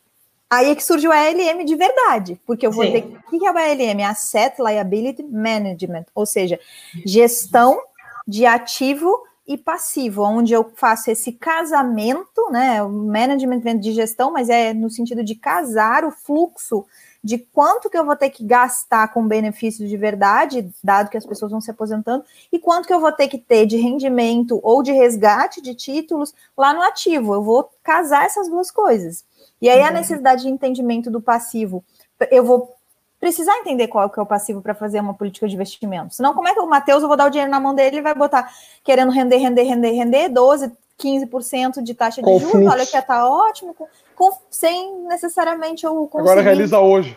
[0.53, 2.93] Aí é que surge o ALM de verdade, porque eu vou Sim.
[2.93, 3.19] ter.
[3.27, 4.05] O que é o ALM?
[4.05, 6.61] Asset Liability Management, ou seja,
[7.07, 7.81] gestão
[8.29, 12.83] de ativo e passivo, onde eu faço esse casamento, né?
[12.83, 16.85] O management de gestão, mas é no sentido de casar o fluxo
[17.25, 21.25] de quanto que eu vou ter que gastar com benefícios de verdade, dado que as
[21.25, 24.83] pessoas vão se aposentando, e quanto que eu vou ter que ter de rendimento ou
[24.83, 27.33] de resgate de títulos lá no ativo.
[27.33, 29.25] Eu vou casar essas duas coisas.
[29.63, 29.93] E aí a uhum.
[29.93, 31.85] necessidade de entendimento do passivo.
[32.33, 32.75] Eu vou
[33.21, 36.13] precisar entender qual que é o passivo para fazer uma política de investimento.
[36.13, 38.03] Senão, como é que o Matheus, eu vou dar o dinheiro na mão dele, ele
[38.03, 42.97] vai botar querendo render, render, render, render, 12, 15% de taxa de juros, olha que
[42.97, 46.31] está ótimo, com, com, sem necessariamente eu conseguir...
[46.31, 47.17] Agora realiza hoje.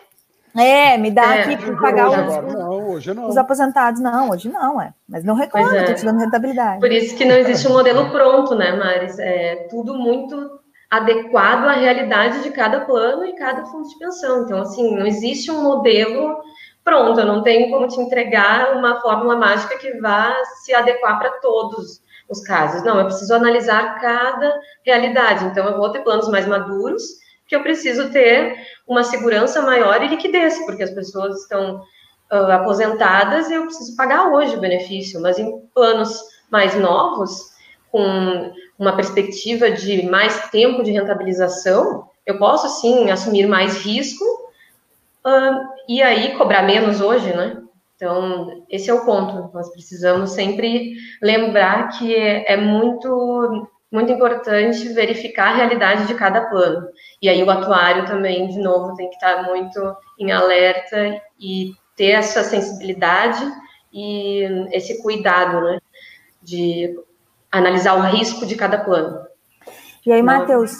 [0.56, 3.28] É, me dá é, aqui para pagar hoje os, não, hoje não.
[3.28, 4.00] os aposentados.
[4.00, 4.94] Não, hoje não, é.
[5.08, 5.94] Mas não reclama, estou é.
[5.94, 6.80] te dando rentabilidade.
[6.80, 9.18] Por isso que não existe um modelo pronto, né, Maris?
[9.18, 14.44] É tudo muito adequado à realidade de cada plano e cada fundo de pensão.
[14.44, 16.36] Então, assim, não existe um modelo
[16.86, 21.30] pronto, eu não tenho como te entregar uma fórmula mágica que vá se adequar para
[21.40, 22.84] todos os casos.
[22.84, 25.46] Não, eu preciso analisar cada realidade.
[25.46, 27.02] Então, eu vou ter planos mais maduros,
[27.48, 31.82] que eu preciso ter uma segurança maior e liquidez, porque as pessoas estão
[32.32, 36.20] uh, aposentadas e eu preciso pagar hoje o benefício, mas em planos
[36.50, 37.50] mais novos,
[37.90, 44.24] com uma perspectiva de mais tempo de rentabilização, eu posso sim assumir mais risco
[45.24, 47.62] uh, e aí cobrar menos hoje, né?
[47.94, 49.50] Então, esse é o ponto.
[49.54, 56.50] Nós precisamos sempre lembrar que é, é muito muito importante verificar a realidade de cada
[56.50, 56.88] plano.
[57.22, 62.10] E aí o atuário também, de novo, tem que estar muito em alerta e ter
[62.10, 63.42] essa sensibilidade
[63.92, 65.78] e esse cuidado, né,
[66.42, 66.94] de
[67.50, 69.26] analisar o risco de cada plano.
[70.04, 70.72] E aí, Matheus,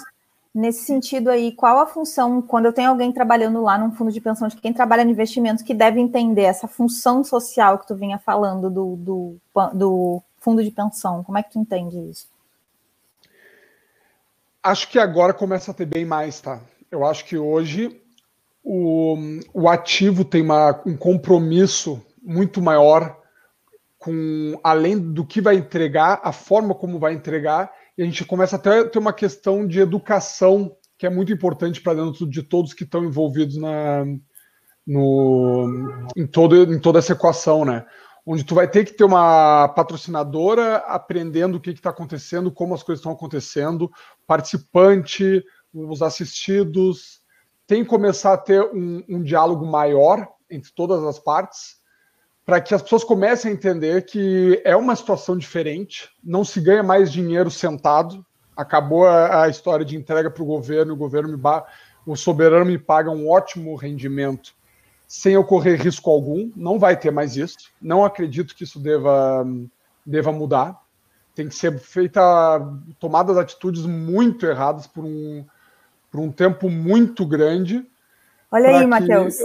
[0.53, 4.21] nesse sentido aí, qual a função, quando eu tenho alguém trabalhando lá num fundo de
[4.21, 8.17] pensão, de quem trabalha em investimentos, que deve entender essa função social que tu vinha
[8.17, 9.35] falando do, do,
[9.73, 11.23] do fundo de pensão?
[11.23, 12.27] Como é que tu entende isso?
[14.63, 16.59] Acho que agora começa a ter bem mais, tá?
[16.89, 18.01] Eu acho que hoje
[18.63, 19.15] o,
[19.53, 23.17] o ativo tem uma, um compromisso muito maior
[23.97, 28.55] com além do que vai entregar, a forma como vai entregar, e a gente começa
[28.55, 32.73] até a ter uma questão de educação que é muito importante para dentro de todos
[32.73, 34.05] que estão envolvidos na,
[34.85, 37.85] no, em, todo, em toda essa equação, né?
[38.25, 42.83] Onde tu vai ter que ter uma patrocinadora aprendendo o que está acontecendo, como as
[42.83, 43.89] coisas estão acontecendo,
[44.25, 47.21] participante, os assistidos,
[47.65, 51.76] tem que começar a ter um, um diálogo maior entre todas as partes,
[52.47, 56.81] para que as pessoas comecem a entender que é uma situação diferente, não se ganha
[56.81, 61.43] mais dinheiro sentado, acabou a, a história de entrega para o governo, o governo me
[62.05, 64.55] o soberano me paga um ótimo rendimento
[65.05, 69.45] sem ocorrer risco algum, não vai ter mais isso, não acredito que isso deva,
[70.05, 70.81] deva mudar,
[71.35, 72.21] tem que ser feita
[72.97, 75.45] tomadas atitudes muito erradas por um,
[76.09, 77.85] por um tempo muito grande,
[78.51, 79.37] Olha aí, Matheus.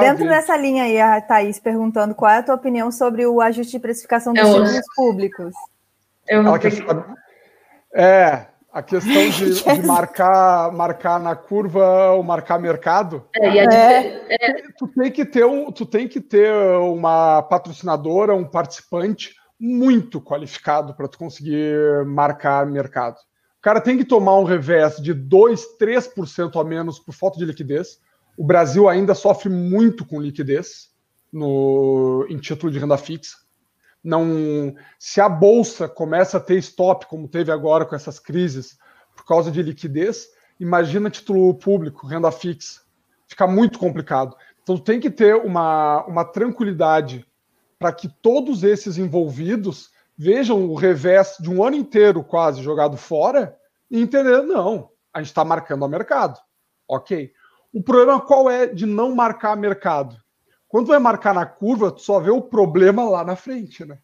[0.00, 0.28] Dentro vi...
[0.28, 3.78] dessa linha aí, a Thaís perguntando qual é a tua opinião sobre o ajuste de
[3.78, 5.54] precificação dos títulos públicos.
[6.28, 6.54] Eu não
[7.94, 13.24] É, a questão de, de, marcar, marcar na curva ou marcar mercado.
[13.34, 14.26] É, é.
[14.28, 14.62] é.
[14.76, 20.94] Tu tem que ter um, tu tem que ter uma patrocinadora, um participante muito qualificado
[20.94, 23.16] para tu conseguir marcar mercado.
[23.58, 27.44] O cara tem que tomar um revés de 2, 3% a menos por falta de
[27.44, 28.00] liquidez
[28.36, 30.90] o Brasil ainda sofre muito com liquidez
[31.32, 33.36] no, em título de renda fixa.
[34.02, 38.76] Não, se a bolsa começa a ter stop, como teve agora com essas crises,
[39.14, 40.28] por causa de liquidez,
[40.58, 42.80] imagina título público, renda fixa.
[43.28, 44.36] Fica muito complicado.
[44.62, 47.26] Então tem que ter uma, uma tranquilidade
[47.78, 53.56] para que todos esses envolvidos vejam o revés de um ano inteiro quase jogado fora
[53.90, 56.38] e entender, não, a gente está marcando ao mercado.
[56.88, 57.32] Ok.
[57.72, 60.16] O problema qual é de não marcar mercado?
[60.68, 63.98] Quando vai marcar na curva, tu só vê o problema lá na frente, né?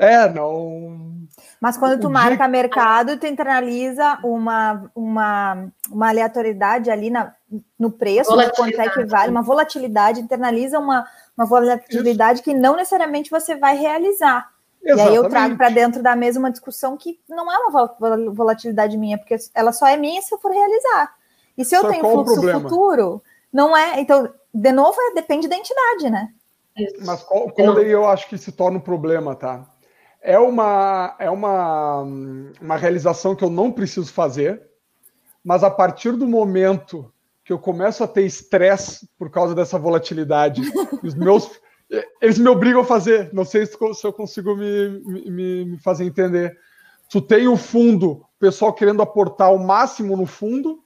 [0.00, 1.26] É, não.
[1.60, 2.48] Mas quando tu o marca dia...
[2.48, 7.34] mercado, tu internaliza uma, uma, uma aleatoriedade ali na,
[7.78, 11.06] no preço, quanto é que vale, uma volatilidade, internaliza uma,
[11.36, 12.44] uma volatilidade Isso.
[12.44, 14.50] que não necessariamente você vai realizar.
[14.82, 15.06] Exatamente.
[15.06, 19.18] E aí eu trago para dentro da mesma discussão que não é uma volatilidade minha,
[19.18, 21.14] porque ela só é minha se eu for realizar.
[21.60, 24.00] E se eu só tenho fluxo futuro, não é.
[24.00, 26.28] Então, de novo, é, depende da entidade, né?
[27.04, 29.68] Mas qual, qual daí eu acho que se torna um problema, tá?
[30.22, 32.02] É uma, é uma,
[32.60, 34.62] uma realização que eu não preciso fazer,
[35.44, 37.12] mas a partir do momento
[37.44, 40.62] que eu começo a ter estresse por causa dessa volatilidade,
[41.02, 41.50] os meus
[42.20, 43.30] eles me obrigam a fazer.
[43.32, 45.00] Não sei se, eu consigo me,
[45.30, 46.56] me, me fazer entender.
[47.10, 50.82] Tu tem o fundo, o pessoal querendo aportar o máximo no fundo,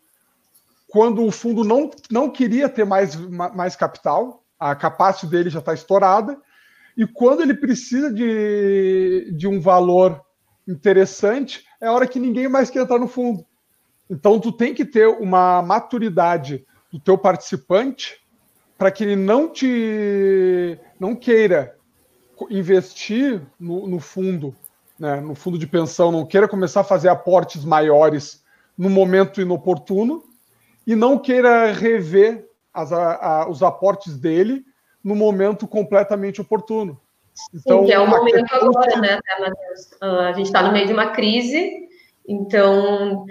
[0.94, 5.74] quando o fundo não, não queria ter mais, mais capital, a capacidade dele já está
[5.74, 6.38] estourada,
[6.96, 10.22] e quando ele precisa de, de um valor
[10.68, 13.44] interessante, é a hora que ninguém mais quer entrar no fundo.
[14.08, 18.20] Então, tu tem que ter uma maturidade do teu participante
[18.78, 21.76] para que ele não te não queira
[22.48, 24.54] investir no, no fundo,
[24.96, 28.44] né, no fundo de pensão, não queira começar a fazer aportes maiores
[28.78, 30.22] no momento inoportuno
[30.86, 34.64] e não queira rever as, a, a, os aportes dele
[35.02, 37.00] no momento completamente oportuno.
[37.54, 39.90] Então, Sim, que é o momento agora, né, Matheus?
[40.00, 41.88] Ah, a gente está no meio de uma crise,
[42.26, 43.26] então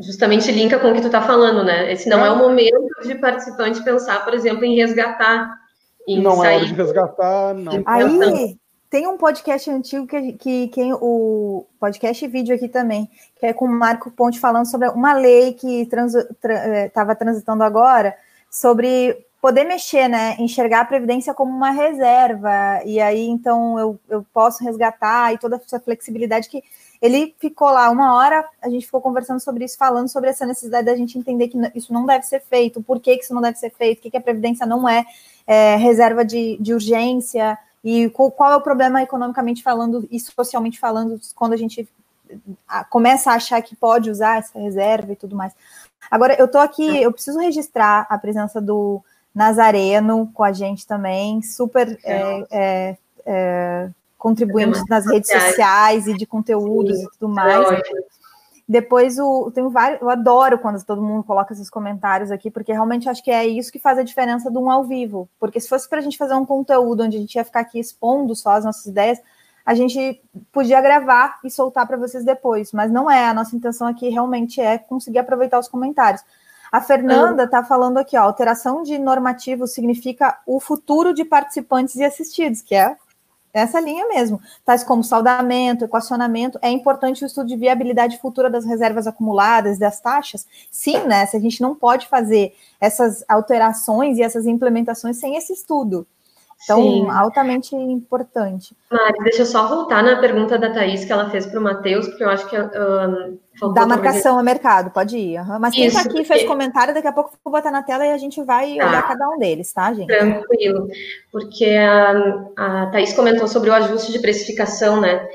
[0.00, 1.92] justamente linka com o que tu está falando, né?
[1.92, 2.28] Esse não é.
[2.28, 5.58] é o momento de participante pensar, por exemplo, em resgatar.
[6.06, 6.54] Em não sair...
[6.54, 7.82] é hora de resgatar, não.
[7.84, 8.58] Aí
[8.90, 13.52] tem um podcast antigo que, que quem o podcast e vídeo aqui também, que é
[13.52, 18.16] com o Marco Ponte falando sobre uma lei que estava trans, tra, eh, transitando agora
[18.50, 20.36] sobre poder mexer, né?
[20.38, 25.56] Enxergar a Previdência como uma reserva, e aí então eu, eu posso resgatar e toda
[25.56, 26.62] essa flexibilidade que
[27.00, 30.86] ele ficou lá uma hora, a gente ficou conversando sobre isso, falando sobre essa necessidade
[30.86, 33.58] da gente entender que isso não deve ser feito, por que, que isso não deve
[33.58, 35.04] ser feito, que, que a Previdência não é,
[35.46, 37.58] é reserva de, de urgência,
[37.88, 41.88] e qual, é o problema economicamente falando e socialmente falando quando a gente
[42.90, 45.52] começa a achar que pode usar essa reserva e tudo mais.
[46.10, 49.00] Agora, eu tô aqui, eu preciso registrar a presença do
[49.32, 56.26] Nazareno com a gente também, super é, é, é, contribuindo nas redes sociais e de
[56.26, 57.68] conteúdos Sim, e tudo mais.
[58.68, 63.08] Depois o tenho vários, eu adoro quando todo mundo coloca esses comentários aqui, porque realmente
[63.08, 65.28] acho que é isso que faz a diferença de um ao vivo.
[65.38, 67.78] Porque se fosse para a gente fazer um conteúdo onde a gente ia ficar aqui
[67.78, 69.20] expondo só as nossas ideias,
[69.64, 70.20] a gente
[70.52, 73.28] podia gravar e soltar para vocês depois, mas não é.
[73.28, 76.22] A nossa intenção aqui realmente é conseguir aproveitar os comentários.
[76.70, 82.04] A Fernanda está falando aqui, ó, alteração de normativo significa o futuro de participantes e
[82.04, 82.96] assistidos, que é
[83.60, 84.40] essa linha mesmo.
[84.64, 90.00] Tais como saudamento, equacionamento, é importante o estudo de viabilidade futura das reservas acumuladas, das
[90.00, 90.46] taxas.
[90.70, 91.24] Sim, né?
[91.26, 96.06] Se a gente não pode fazer essas alterações e essas implementações sem esse estudo.
[96.64, 97.10] Então, Sim.
[97.10, 98.74] altamente importante.
[98.90, 102.08] Mari, deixa eu só voltar na pergunta da Thaís que ela fez para o Matheus,
[102.08, 102.56] porque eu acho que.
[102.58, 105.38] Um, da marcação a mercado, pode ir.
[105.38, 105.58] Uhum.
[105.60, 108.10] Mas quem está aqui fez comentário, daqui a pouco eu vou botar na tela e
[108.10, 108.88] a gente vai tá.
[108.88, 110.08] olhar cada um deles, tá, gente?
[110.08, 110.88] Tranquilo.
[111.30, 115.28] Porque a, a Thaís comentou sobre o ajuste de precificação, né?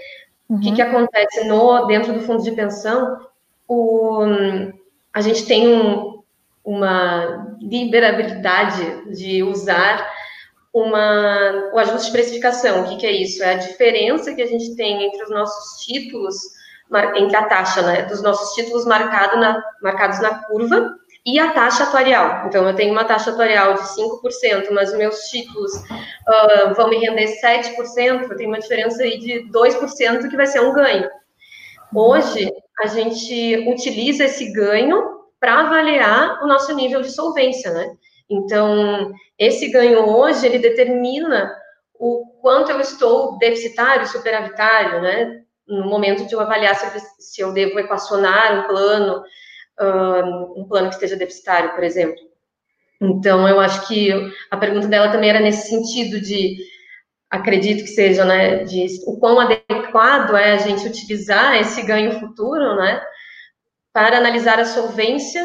[0.50, 0.58] Uhum.
[0.58, 0.76] O que, uhum.
[0.76, 3.18] que acontece no, dentro do fundo de pensão?
[3.68, 4.22] O,
[5.14, 6.22] a gente tem um,
[6.64, 10.06] uma liberabilidade de usar
[10.74, 12.82] uma, o ajuste de precificação.
[12.82, 13.44] O que, que, é isso?
[13.44, 16.36] É a diferença que a gente tem entre os nossos títulos,
[17.16, 20.96] entre a taxa né, dos nossos títulos marcado na, marcados na curva
[21.26, 22.48] e a taxa atuarial.
[22.48, 27.28] Então, eu tenho uma taxa atuarial de 5%, mas meus títulos uh, vão me render
[27.42, 31.08] 7%, eu tenho uma diferença aí de 2% que vai ser um ganho.
[31.94, 32.50] Hoje,
[32.80, 37.92] a gente utiliza esse ganho para avaliar o nosso nível de solvência, né?
[38.32, 41.54] Então, esse ganho hoje, ele determina
[42.00, 45.42] o quanto eu estou deficitário, superavitário, né?
[45.68, 49.24] No momento de eu avaliar se, se eu devo equacionar um plano,
[50.56, 52.20] um plano que esteja deficitário, por exemplo.
[53.02, 54.12] Então, eu acho que
[54.50, 56.58] a pergunta dela também era nesse sentido de,
[57.30, 62.76] acredito que seja, né, de o quão adequado é a gente utilizar esse ganho futuro,
[62.76, 63.02] né,
[63.92, 65.44] para analisar a solvência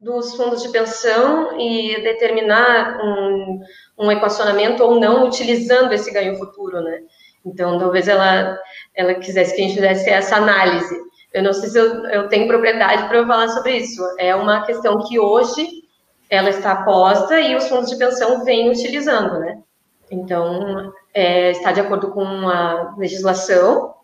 [0.00, 3.60] dos fundos de pensão e determinar um,
[3.98, 7.00] um equacionamento ou não utilizando esse ganho futuro, né?
[7.44, 8.58] Então, talvez ela,
[8.94, 10.96] ela quisesse que a gente fizesse essa análise.
[11.32, 14.02] Eu não sei se eu, eu tenho propriedade para falar sobre isso.
[14.18, 15.66] É uma questão que hoje
[16.30, 19.58] ela está posta e os fundos de pensão vêm utilizando, né?
[20.10, 23.94] Então, é, está de acordo com a legislação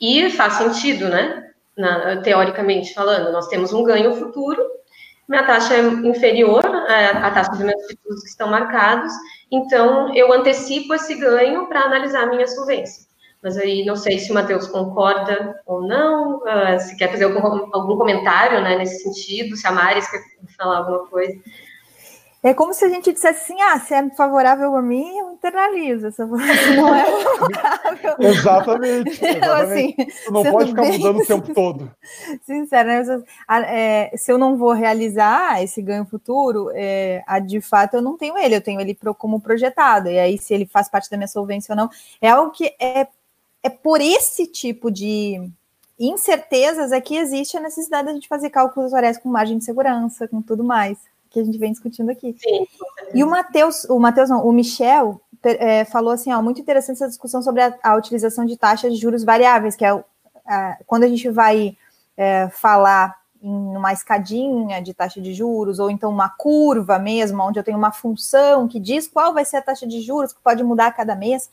[0.00, 1.50] E faz sentido, né?
[1.76, 4.62] Na, teoricamente falando, nós temos um ganho futuro,
[5.28, 9.12] minha taxa é inferior à, taxa dos meus títulos que estão marcados,
[9.50, 13.04] então eu antecipo esse ganho para analisar a minha solvência.
[13.42, 17.68] Mas aí não sei se o Matheus concorda ou não, uh, se quer fazer algum,
[17.74, 20.20] algum comentário né, nesse sentido, se a Maris quer
[20.56, 21.34] falar alguma coisa.
[22.44, 26.12] É como se a gente dissesse assim: ah, se é favorável a mim, eu internalizo.
[26.12, 26.20] Se
[26.76, 28.16] não é favorável.
[28.18, 29.24] exatamente.
[29.24, 30.02] exatamente.
[30.02, 31.90] Assim, tu não pode ficar mudando o tempo todo.
[32.42, 33.24] Sincero, né?
[33.66, 38.36] É, se eu não vou realizar esse ganho futuro, é, de fato eu não tenho
[38.36, 40.10] ele, eu tenho ele como projetado.
[40.10, 41.88] E aí, se ele faz parte da minha solvência ou não,
[42.20, 43.08] é algo que é,
[43.62, 45.50] é por esse tipo de
[45.98, 49.64] incertezas é que existe a necessidade de a gente fazer cálculos horários com margem de
[49.64, 50.98] segurança, com tudo mais
[51.34, 52.36] que a gente vem discutindo aqui.
[52.38, 52.64] Sim.
[53.12, 57.08] E o Matheus, o Matheus não, o Michel é, falou assim, ó, muito interessante essa
[57.08, 60.04] discussão sobre a, a utilização de taxas de juros variáveis, que é
[60.86, 61.76] quando a gente vai
[62.16, 67.58] é, falar em uma escadinha de taxa de juros, ou então uma curva mesmo, onde
[67.58, 70.62] eu tenho uma função que diz qual vai ser a taxa de juros, que pode
[70.62, 71.50] mudar a cada mês.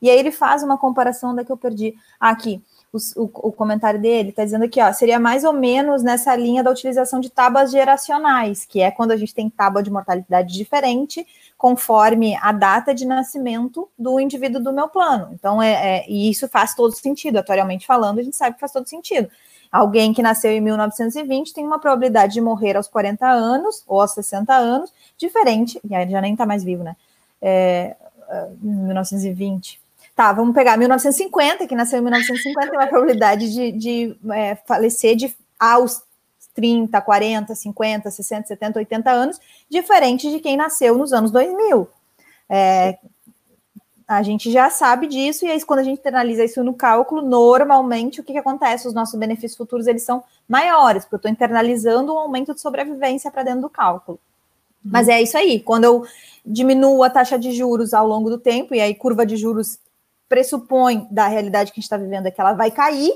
[0.00, 1.94] E aí ele faz uma comparação da que eu perdi.
[2.20, 2.62] aqui
[2.92, 6.70] o, o, comentário dele, está dizendo aqui, ó, seria mais ou menos nessa linha da
[6.70, 11.26] utilização de tábuas geracionais, que é quando a gente tem tábua de mortalidade diferente,
[11.56, 15.30] conforme a data de nascimento do indivíduo do meu plano.
[15.32, 18.72] Então, é, é e isso faz todo sentido, atualmente falando, a gente sabe que faz
[18.72, 19.30] todo sentido.
[19.70, 24.12] Alguém que nasceu em 1920 tem uma probabilidade de morrer aos 40 anos ou aos
[24.12, 26.94] 60 anos, diferente, e aí já nem está mais vivo, né?
[27.40, 27.96] É,
[28.60, 29.81] 1920, é,
[30.14, 35.16] Tá, vamos pegar 1950, que nasceu em 1950, tem uma probabilidade de, de é, falecer
[35.16, 36.02] de, aos
[36.54, 39.40] 30, 40, 50, 60, 70, 80 anos,
[39.70, 41.88] diferente de quem nasceu nos anos 2000.
[42.48, 42.98] É,
[44.06, 48.20] a gente já sabe disso, e aí quando a gente internaliza isso no cálculo, normalmente
[48.20, 48.86] o que, que acontece?
[48.86, 53.30] Os nossos benefícios futuros eles são maiores, porque eu estou internalizando um aumento de sobrevivência
[53.30, 54.20] para dentro do cálculo.
[54.84, 54.90] Uhum.
[54.92, 56.04] Mas é isso aí, quando eu
[56.44, 59.78] diminuo a taxa de juros ao longo do tempo, e aí curva de juros
[60.32, 63.12] pressupõe da realidade que a gente está vivendo é que ela vai cair,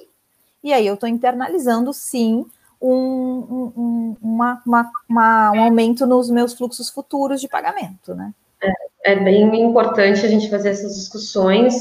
[0.62, 2.44] e aí eu estou internalizando, sim,
[2.78, 8.34] um, um, uma, uma, uma, um aumento nos meus fluxos futuros de pagamento, né?
[8.62, 11.74] É, é bem importante a gente fazer essas discussões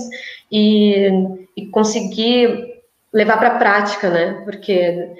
[0.49, 1.09] e,
[1.57, 2.81] e conseguir
[3.11, 4.41] levar para a prática, né?
[4.45, 5.17] Porque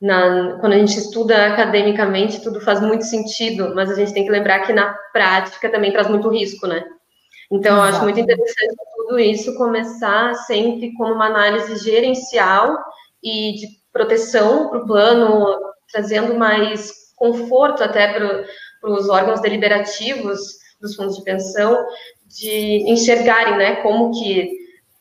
[0.00, 4.30] na, quando a gente estuda academicamente, tudo faz muito sentido, mas a gente tem que
[4.30, 6.84] lembrar que na prática também traz muito risco, né?
[7.50, 8.76] Então, eu acho muito interessante
[9.08, 12.76] tudo isso começar sempre como uma análise gerencial
[13.24, 15.58] e de proteção para o plano,
[15.90, 18.44] trazendo mais conforto até para
[18.90, 20.38] os órgãos deliberativos
[20.78, 21.86] dos fundos de pensão,
[22.26, 24.50] de enxergarem né, como que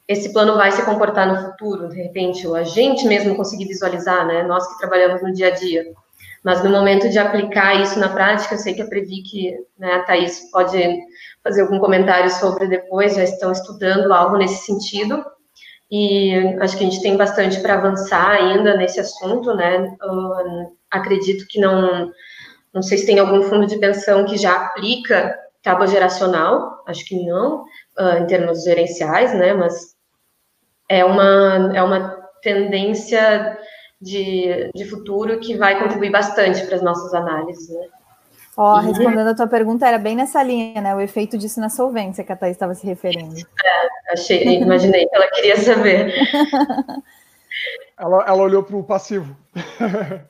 [0.07, 4.41] esse plano vai se comportar no futuro, de repente, o agente mesmo conseguir visualizar, né,
[4.43, 5.83] nós que trabalhamos no dia a dia.
[6.45, 10.03] Mas no momento de aplicar isso na prática, eu sei que a Previc, né, a
[10.03, 10.77] Thaís pode
[11.47, 15.25] fazer algum comentário sobre depois, já estão estudando algo nesse sentido,
[15.89, 19.95] e acho que a gente tem bastante para avançar ainda nesse assunto, né?
[20.03, 22.11] Uh, acredito que não,
[22.73, 25.33] não sei se tem algum fundo de pensão que já aplica
[25.63, 27.63] tábua geracional, acho que não,
[27.97, 29.53] uh, em termos gerenciais, né?
[29.53, 29.95] Mas
[30.89, 33.57] é uma, é uma tendência
[34.01, 37.87] de, de futuro que vai contribuir bastante para as nossas análises, né?
[38.57, 40.95] Ó, respondendo a tua pergunta, era bem nessa linha, né?
[40.95, 43.35] O efeito disso na solvência que a Thaís estava se referindo.
[43.37, 46.11] É, achei, imaginei que ela queria saber.
[47.95, 49.37] ela, ela olhou para o passivo.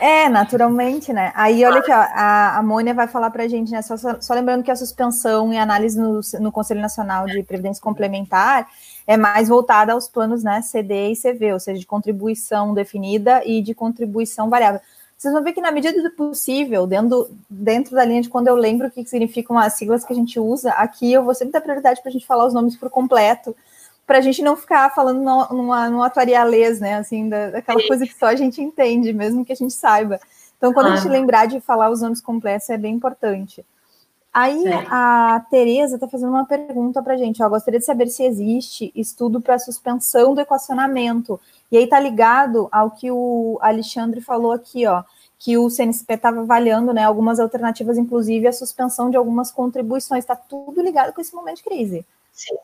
[0.00, 1.32] É, naturalmente, né?
[1.34, 3.82] Aí, olha aqui, ó, a, a Mônia vai falar para a gente, né?
[3.82, 8.68] Só, só, lembrando que a suspensão e análise no, no Conselho Nacional de Previdência Complementar
[9.08, 13.60] é mais voltada aos planos, né, CD e CV, ou seja, de contribuição definida e
[13.60, 14.80] de contribuição variável
[15.18, 18.54] vocês vão ver que na medida do possível, dentro, dentro da linha de quando eu
[18.54, 21.60] lembro o que significam as siglas que a gente usa, aqui eu vou sempre dar
[21.60, 23.54] prioridade para a gente falar os nomes por completo,
[24.06, 28.06] para a gente não ficar falando no, numa, numa atuarialês, né, assim, da, daquela coisa
[28.06, 30.20] que só a gente entende, mesmo que a gente saiba.
[30.56, 30.92] Então, quando ah.
[30.92, 33.66] a gente lembrar de falar os nomes completos, é bem importante.
[34.32, 37.42] Aí a Tereza está fazendo uma pergunta para a gente.
[37.42, 41.40] Ó, gostaria de saber se existe estudo para suspensão do equacionamento.
[41.72, 45.02] E aí está ligado ao que o Alexandre falou aqui, ó,
[45.38, 50.24] que o CNSP estava avaliando né, algumas alternativas, inclusive a suspensão de algumas contribuições.
[50.24, 52.06] Está tudo ligado com esse momento de crise.
[52.32, 52.54] Sim.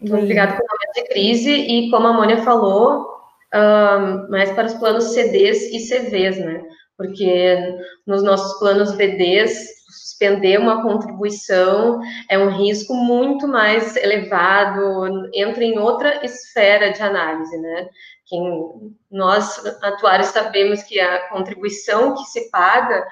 [0.00, 3.14] Tudo ligado com o momento de crise e, como a Mônia falou,
[3.54, 6.62] um, mais para os planos CDs e CVs, né?
[6.96, 9.73] Porque nos nossos planos VDs,
[10.14, 12.00] suspender uma contribuição
[12.30, 17.88] é um risco muito mais elevado, entra em outra esfera de análise, né?
[18.26, 23.04] Quem, nós, atuários, sabemos que a contribuição que se paga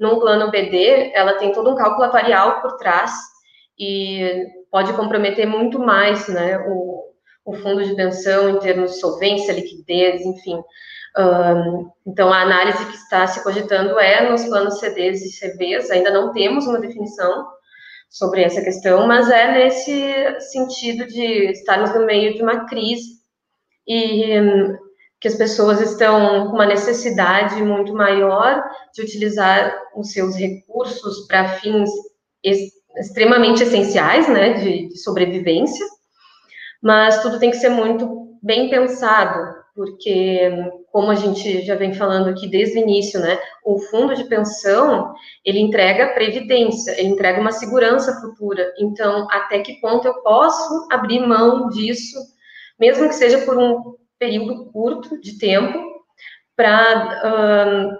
[0.00, 3.12] num plano BD, ela tem todo um cálculo atuarial por trás
[3.78, 7.12] e pode comprometer muito mais, né, o,
[7.44, 10.60] o fundo de pensão em termos de solvência, liquidez, enfim.
[11.18, 16.12] Um, então, a análise que está se cogitando é nos planos CDs e CVs, ainda
[16.12, 17.44] não temos uma definição
[18.08, 23.18] sobre essa questão, mas é nesse sentido de estarmos no meio de uma crise
[23.86, 24.76] e um,
[25.20, 28.62] que as pessoas estão com uma necessidade muito maior
[28.94, 31.90] de utilizar os seus recursos para fins
[32.96, 35.84] extremamente essenciais, né, de, de sobrevivência,
[36.80, 40.50] mas tudo tem que ser muito bem pensado, porque
[40.90, 45.12] como a gente já vem falando aqui desde o início, né, o fundo de pensão,
[45.44, 48.72] ele entrega previdência, ele entrega uma segurança futura.
[48.78, 52.18] Então, até que ponto eu posso abrir mão disso,
[52.78, 55.78] mesmo que seja por um período curto de tempo,
[56.56, 57.96] para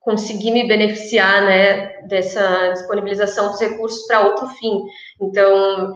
[0.00, 4.80] conseguir me beneficiar, né, dessa disponibilização dos recursos para outro fim.
[5.20, 5.92] Então,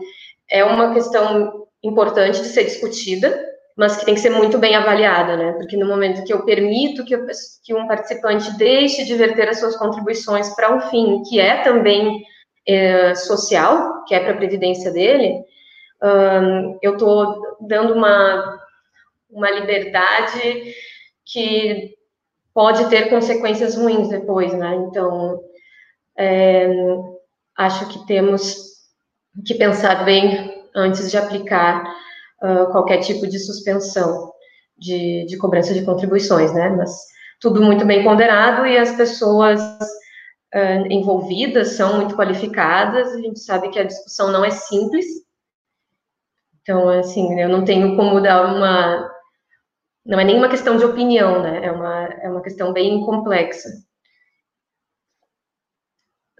[0.49, 5.35] é uma questão importante de ser discutida, mas que tem que ser muito bem avaliada,
[5.35, 5.53] né?
[5.53, 7.25] Porque no momento que eu permito que, eu,
[7.63, 12.23] que um participante deixe de verter as suas contribuições para um fim que é também
[12.67, 15.43] é, social, que é para a previdência dele,
[16.81, 18.59] eu estou dando uma,
[19.29, 20.75] uma liberdade
[21.25, 21.95] que
[22.53, 24.75] pode ter consequências ruins depois, né?
[24.75, 25.39] Então,
[26.17, 26.67] é,
[27.57, 28.55] acho que temos
[29.45, 31.83] que pensar bem antes de aplicar
[32.71, 34.31] qualquer tipo de suspensão
[34.77, 36.69] de, de cobrança de contribuições, né?
[36.69, 36.91] Mas
[37.39, 43.13] tudo muito bem ponderado e as pessoas uh, envolvidas são muito qualificadas.
[43.13, 45.05] A gente sabe que a discussão não é simples.
[46.61, 49.09] Então, assim, eu não tenho como dar uma.
[50.05, 51.65] Não é nenhuma questão de opinião, né?
[51.65, 53.69] É uma, é uma questão bem complexa.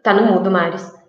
[0.02, 1.03] Tá no mudo, Maris.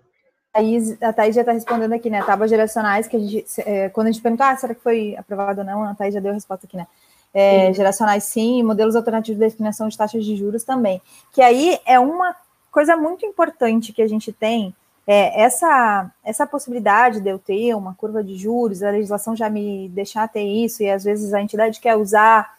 [0.55, 2.23] Thaís, a Thaís já está respondendo aqui, né?
[2.23, 5.59] Tábuas geracionais, que a gente, é, quando a gente perguntou, ah, será que foi aprovado
[5.59, 5.83] ou não?
[5.83, 6.87] A Thaís já deu a resposta aqui, né?
[7.33, 7.73] É, sim.
[7.73, 11.01] Geracionais sim, modelos alternativos de definição de taxas de juros também.
[11.33, 12.33] Que aí é uma
[12.71, 14.73] coisa muito importante que a gente tem,
[15.05, 19.89] é, essa, essa possibilidade de eu ter uma curva de juros, a legislação já me
[19.89, 22.55] deixar ter isso, e às vezes a entidade quer usar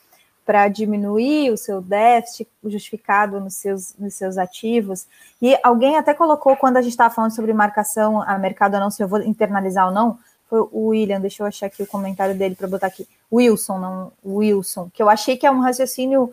[0.46, 5.06] para diminuir o seu déficit justificado nos seus, nos seus ativos.
[5.42, 8.90] E alguém até colocou, quando a gente estava falando sobre marcação a mercado ou não,
[8.90, 10.16] se eu vou internalizar ou não,
[10.48, 13.08] foi o William, deixa eu achar aqui o comentário dele para botar aqui.
[13.30, 16.32] Wilson, não, Wilson, que eu achei que é um raciocínio.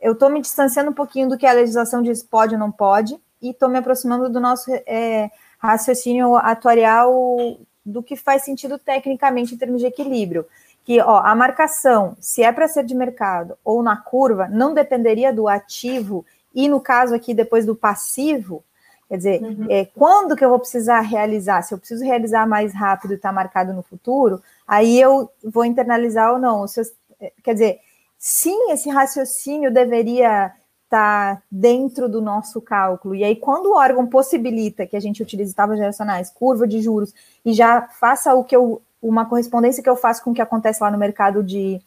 [0.00, 3.18] Eu estou me distanciando um pouquinho do que a legislação diz pode ou não pode,
[3.42, 5.28] e estou me aproximando do nosso é,
[5.58, 7.12] raciocínio atuarial
[7.84, 10.46] do que faz sentido tecnicamente em termos de equilíbrio
[10.84, 15.32] que ó, a marcação, se é para ser de mercado ou na curva, não dependeria
[15.32, 16.24] do ativo
[16.54, 18.62] e no caso aqui depois do passivo,
[19.08, 19.66] quer dizer, uhum.
[19.68, 21.62] é, quando que eu vou precisar realizar?
[21.62, 26.32] Se eu preciso realizar mais rápido e está marcado no futuro, aí eu vou internalizar
[26.32, 26.64] ou não.
[27.20, 27.80] É, quer dizer,
[28.18, 30.52] sim, esse raciocínio deveria
[30.84, 33.14] estar tá dentro do nosso cálculo.
[33.14, 37.12] E aí, quando o órgão possibilita que a gente utilize tábuas geracionais, curva de juros,
[37.44, 40.82] e já faça o que eu uma correspondência que eu faço com o que acontece
[40.82, 41.80] lá no mercado de,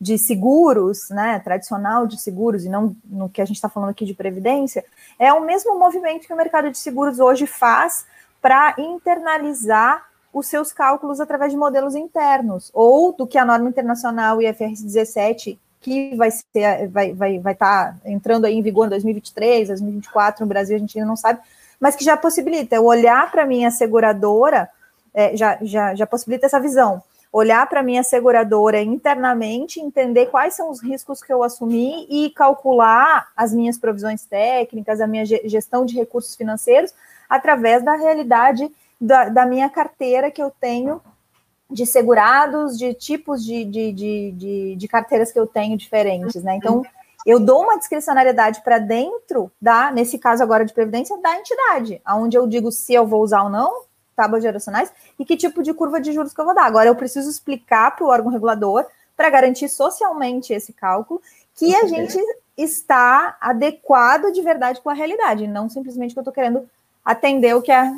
[0.00, 4.04] de seguros, né, tradicional de seguros, e não no que a gente está falando aqui
[4.04, 4.84] de previdência,
[5.18, 8.06] é o mesmo movimento que o mercado de seguros hoje faz
[8.40, 14.40] para internalizar os seus cálculos através de modelos internos, ou do que a norma internacional
[14.40, 18.90] IFRS 17, que vai ser, vai vai vai estar tá entrando aí em vigor em
[18.90, 21.40] 2023, 2024 no Brasil, a gente ainda não sabe,
[21.80, 24.70] mas que já possibilita eu olhar para minha seguradora
[25.14, 27.02] é, já, já, já possibilita essa visão.
[27.32, 32.30] Olhar para a minha seguradora internamente, entender quais são os riscos que eu assumi e
[32.30, 36.92] calcular as minhas provisões técnicas, a minha gestão de recursos financeiros,
[37.28, 41.00] através da realidade da, da minha carteira que eu tenho
[41.70, 46.56] de segurados, de tipos de, de, de, de, de carteiras que eu tenho diferentes, né?
[46.56, 46.82] Então,
[47.24, 52.36] eu dou uma discricionariedade para dentro da, nesse caso agora de previdência, da entidade, onde
[52.36, 53.82] eu digo se eu vou usar ou não,
[54.20, 56.66] tábuas geracionais e que tipo de curva de juros que eu vou dar.
[56.66, 58.84] Agora, eu preciso explicar para o órgão regulador,
[59.16, 61.22] para garantir socialmente esse cálculo,
[61.54, 62.18] que a gente
[62.54, 66.68] está adequado de verdade com a realidade, não simplesmente que eu estou querendo
[67.02, 67.90] atender o que a,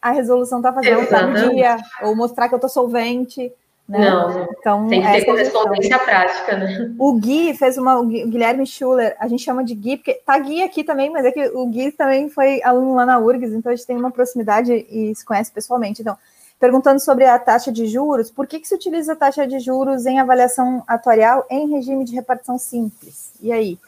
[0.00, 1.08] a resolução está fazendo,
[1.50, 3.52] dia, ou mostrar que eu estou solvente.
[3.86, 3.98] Né?
[3.98, 6.94] Não, então, tem que ter é correspondência prática, né?
[6.98, 8.00] O Gui fez uma.
[8.00, 11.30] O Guilherme Schuller, a gente chama de Gui, porque tá Gui aqui também, mas é
[11.30, 14.72] que o Gui também foi aluno lá na URGS, então a gente tem uma proximidade
[14.72, 16.00] e se conhece pessoalmente.
[16.00, 16.16] Então,
[16.58, 20.06] perguntando sobre a taxa de juros, por que, que se utiliza a taxa de juros
[20.06, 23.34] em avaliação atuarial em regime de repartição simples?
[23.42, 23.78] E aí?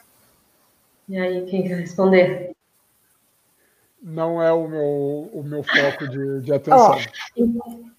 [1.09, 2.51] E aí, quem vai responder?
[3.99, 6.97] Não é o meu, o meu foco de, de atenção.
[7.35, 7.96] Oh,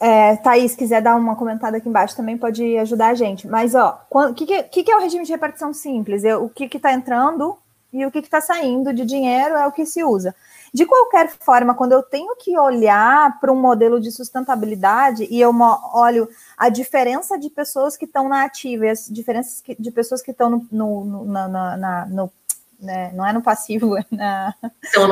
[0.00, 3.46] é, Thaís, quiser dar uma comentada aqui embaixo também pode ajudar a gente.
[3.46, 6.22] Mas, ó, o que, que, que, é o regime de repartição simples?
[6.24, 7.56] O que está entrando
[7.92, 10.34] e o que está saindo de dinheiro é o que se usa.
[10.72, 15.52] De qualquer forma, quando eu tenho que olhar para um modelo de sustentabilidade e eu
[15.92, 20.30] olho a diferença de pessoas que estão na ativa e as diferenças de pessoas que
[20.30, 22.32] estão no, no, no, na, na, no
[22.80, 23.10] né?
[23.14, 24.54] não é no passivo, é na,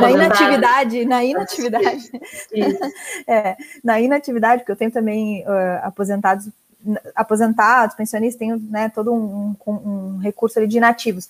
[0.01, 2.11] na inatividade, na inatividade.
[3.27, 6.49] é, na inatividade, porque eu tenho também uh, aposentados,
[7.15, 11.29] aposentados, pensionistas, tenho né, todo um, um, um recurso ali de inativos.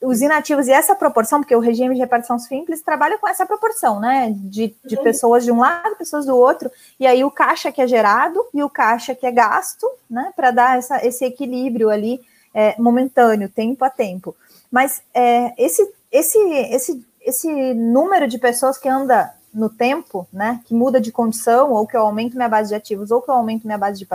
[0.00, 4.00] Os inativos e essa proporção, porque o regime de repartição simples trabalha com essa proporção,
[4.00, 4.34] né?
[4.36, 5.02] De, de uhum.
[5.04, 6.68] pessoas de um lado, pessoas do outro,
[6.98, 10.32] e aí o caixa que é gerado e o caixa que é gasto, né?
[10.34, 12.20] Para dar essa, esse equilíbrio ali
[12.52, 14.34] é, momentâneo, tempo a tempo.
[14.72, 20.72] Mas é, esse, esse, esse, esse número de pessoas que anda no tempo, né, que
[20.72, 23.66] muda de condição, ou que eu aumento minha base de ativos, ou que eu aumento
[23.66, 24.08] minha base de,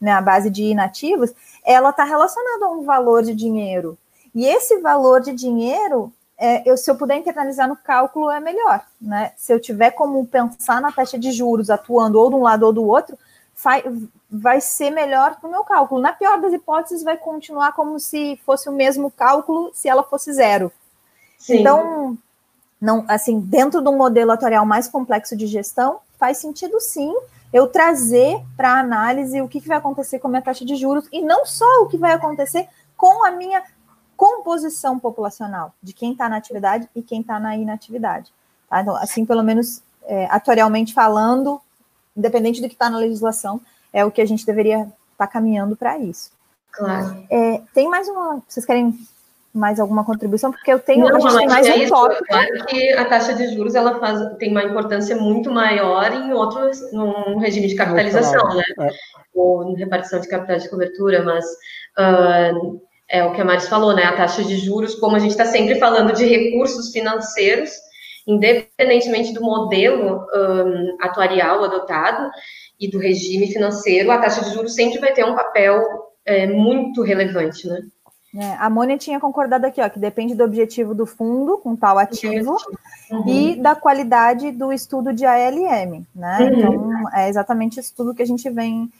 [0.00, 1.32] minha base de inativos,
[1.64, 3.98] ela está relacionada a um valor de dinheiro.
[4.32, 8.84] E esse valor de dinheiro, é, eu, se eu puder internalizar no cálculo, é melhor.
[9.00, 9.32] Né?
[9.36, 12.72] Se eu tiver como pensar na taxa de juros atuando ou de um lado ou
[12.72, 13.18] do outro,
[14.30, 16.00] vai ser melhor para o meu cálculo.
[16.00, 20.32] Na pior das hipóteses, vai continuar como se fosse o mesmo cálculo se ela fosse
[20.32, 20.70] zero.
[21.38, 21.60] Sim.
[21.60, 22.18] Então,
[22.80, 27.12] não, assim, dentro de um modelo atuarial mais complexo de gestão, faz sentido sim
[27.52, 30.76] eu trazer para a análise o que, que vai acontecer com a minha taxa de
[30.76, 33.62] juros e não só o que vai acontecer com a minha
[34.16, 38.32] composição populacional de quem está na atividade e quem está na inatividade.
[38.68, 38.80] Tá?
[38.80, 41.60] Então, assim, pelo menos é, atuarialmente falando,
[42.16, 43.60] independente do que está na legislação,
[43.92, 46.30] é o que a gente deveria estar tá caminhando para isso.
[46.72, 47.24] Claro.
[47.30, 48.42] É, tem mais uma.
[48.46, 48.94] Vocês querem
[49.52, 50.52] mais alguma contribuição?
[50.52, 51.08] Porque eu tenho.
[51.08, 52.24] Não, a gente tem mais é um tópico.
[52.24, 56.92] Claro que a taxa de juros ela faz, tem uma importância muito maior em outros,
[56.92, 58.64] num regime de capitalização, né?
[58.80, 58.90] É.
[59.34, 61.44] Ou em repartição de capitais de cobertura, mas.
[61.98, 64.02] Uh, é o que a Maris falou, né?
[64.02, 67.70] A taxa de juros, como a gente está sempre falando de recursos financeiros,
[68.26, 72.30] independentemente do modelo um, atuarial adotado,
[72.78, 75.82] e do regime financeiro, a taxa de juros sempre vai ter um papel
[76.24, 77.82] é, muito relevante, né?
[78.34, 81.98] É, a Mônia tinha concordado aqui, ó, que depende do objetivo do fundo com tal
[81.98, 82.54] ativo
[83.10, 83.26] uhum.
[83.26, 86.38] e da qualidade do estudo de ALM, né?
[86.40, 86.48] Uhum.
[86.48, 88.92] Então, é exatamente isso tudo que a gente vem,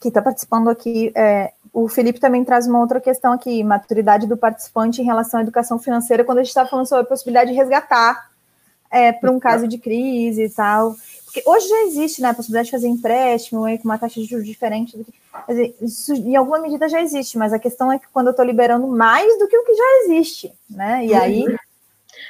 [0.00, 1.10] que está participando aqui.
[1.16, 5.42] É, o Felipe também traz uma outra questão aqui, maturidade do participante em relação à
[5.42, 8.29] educação financeira, quando a gente está falando sobre a possibilidade de resgatar
[8.90, 10.96] é, para um caso de crise e tal.
[11.24, 14.26] Porque hoje já existe né, a possibilidade de fazer empréstimo aí, com uma taxa de
[14.26, 14.96] juros diferente.
[14.96, 15.12] Do que,
[15.48, 18.44] dizer, isso em alguma medida já existe, mas a questão é que quando eu estou
[18.44, 21.06] liberando mais do que o que já existe, né?
[21.06, 21.44] E aí.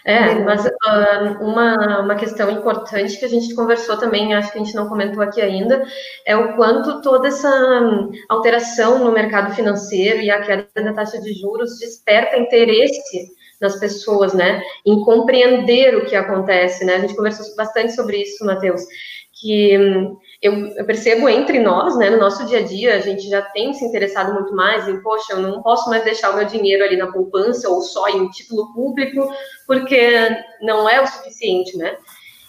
[0.04, 4.64] É, mas uh, uma, uma questão importante que a gente conversou também, acho que a
[4.64, 5.84] gente não comentou aqui ainda,
[6.26, 7.50] é o quanto toda essa
[8.28, 13.30] alteração no mercado financeiro e a queda da taxa de juros desperta interesse
[13.60, 16.96] das pessoas, né, em compreender o que acontece, né?
[16.96, 18.82] A gente conversou bastante sobre isso, Matheus,
[19.40, 23.28] que hum, eu, eu, percebo entre nós, né, no nosso dia a dia, a gente
[23.28, 26.46] já tem se interessado muito mais em, poxa, eu não posso mais deixar o meu
[26.46, 29.30] dinheiro ali na poupança ou só em um título público,
[29.66, 30.28] porque
[30.62, 31.96] não é o suficiente, né?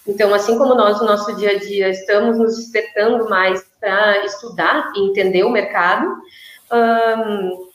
[0.07, 4.91] Então, assim como nós, no nosso dia a dia, estamos nos despertando mais para estudar
[4.95, 6.07] e entender o mercado,
[6.73, 7.70] hum,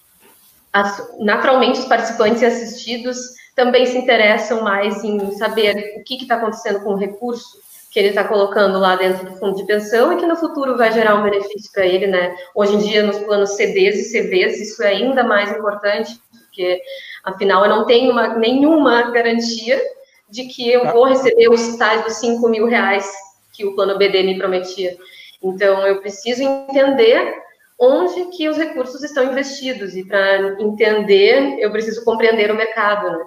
[0.73, 3.19] as, naturalmente os participantes e assistidos
[3.55, 7.65] também se interessam mais em saber o que está acontecendo com o recurso
[7.97, 10.93] que ele está colocando lá dentro do fundo de pensão e que no futuro vai
[10.93, 12.37] gerar um benefício para ele, né?
[12.55, 16.83] Hoje em dia, nos planos CDs e CVs, isso é ainda mais importante, porque,
[17.25, 19.81] afinal, eu não tenho uma, nenhuma garantia
[20.29, 23.11] de que eu vou receber os tais dos 5 mil reais
[23.55, 24.95] que o plano BD me prometia.
[25.43, 27.46] Então, eu preciso entender
[27.79, 33.19] onde que os recursos estão investidos e para entender eu preciso compreender o mercado.
[33.19, 33.25] Né?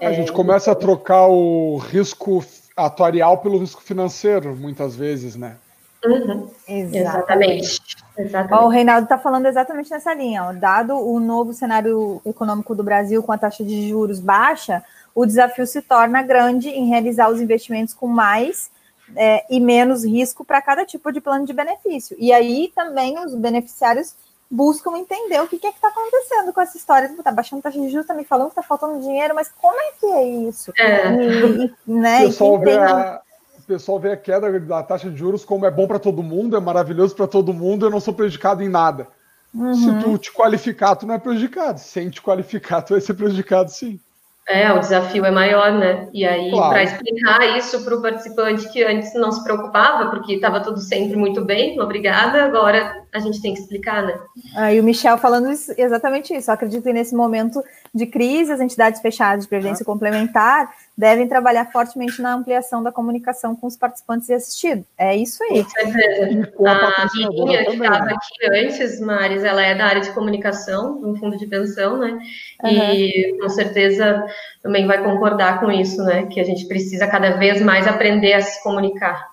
[0.00, 0.14] A é...
[0.14, 2.44] gente começa a trocar o risco
[2.76, 5.56] atuarial pelo risco financeiro, muitas vezes, né?
[6.04, 6.50] Uhum.
[6.66, 7.80] Exatamente.
[8.18, 8.54] exatamente.
[8.54, 10.44] Ó, o Reinaldo está falando exatamente nessa linha.
[10.44, 10.52] Ó.
[10.52, 14.82] Dado o novo cenário econômico do Brasil com a taxa de juros baixa,
[15.14, 18.70] o desafio se torna grande em realizar os investimentos com mais
[19.16, 22.16] é, e menos risco para cada tipo de plano de benefício.
[22.18, 24.14] E aí também os beneficiários
[24.50, 27.06] buscam entender o que, que é que está acontecendo com essa história.
[27.06, 29.92] Está baixando taxa de juros, está me falando que está faltando dinheiro, mas como é
[29.98, 30.72] que é isso?
[30.78, 31.14] É.
[31.14, 33.22] E, e, né, o, pessoal vê a,
[33.58, 36.56] o pessoal vê a queda da taxa de juros como é bom para todo mundo,
[36.56, 39.08] é maravilhoso para todo mundo, eu não sou prejudicado em nada.
[39.54, 39.74] Uhum.
[39.74, 41.78] Se tu te qualificar, tu não é prejudicado.
[41.78, 44.00] Sem te qualificar, tu vai ser prejudicado sim.
[44.48, 46.08] É, o desafio é maior, né?
[46.12, 46.70] E aí, claro.
[46.70, 51.16] para explicar isso para o participante que antes não se preocupava, porque estava tudo sempre
[51.16, 54.18] muito bem, obrigada, agora a gente tem que explicar, né?
[54.56, 56.50] Ah, e o Michel falando isso, exatamente isso.
[56.50, 57.62] Eu acredito que nesse momento
[57.94, 59.86] de crise, as entidades fechadas de previdência ah.
[59.86, 64.84] complementar devem trabalhar fortemente na ampliação da comunicação com os participantes e assistidos.
[64.96, 65.62] É isso aí.
[65.62, 66.52] Com certeza.
[66.64, 71.36] A Mirinha, que estava aqui antes, Maris, ela é da área de comunicação, no fundo
[71.36, 72.18] de pensão, né?
[72.62, 72.70] Uhum.
[72.70, 74.24] E com certeza
[74.62, 76.26] também vai concordar com isso, né?
[76.26, 79.32] Que a gente precisa cada vez mais aprender a se comunicar.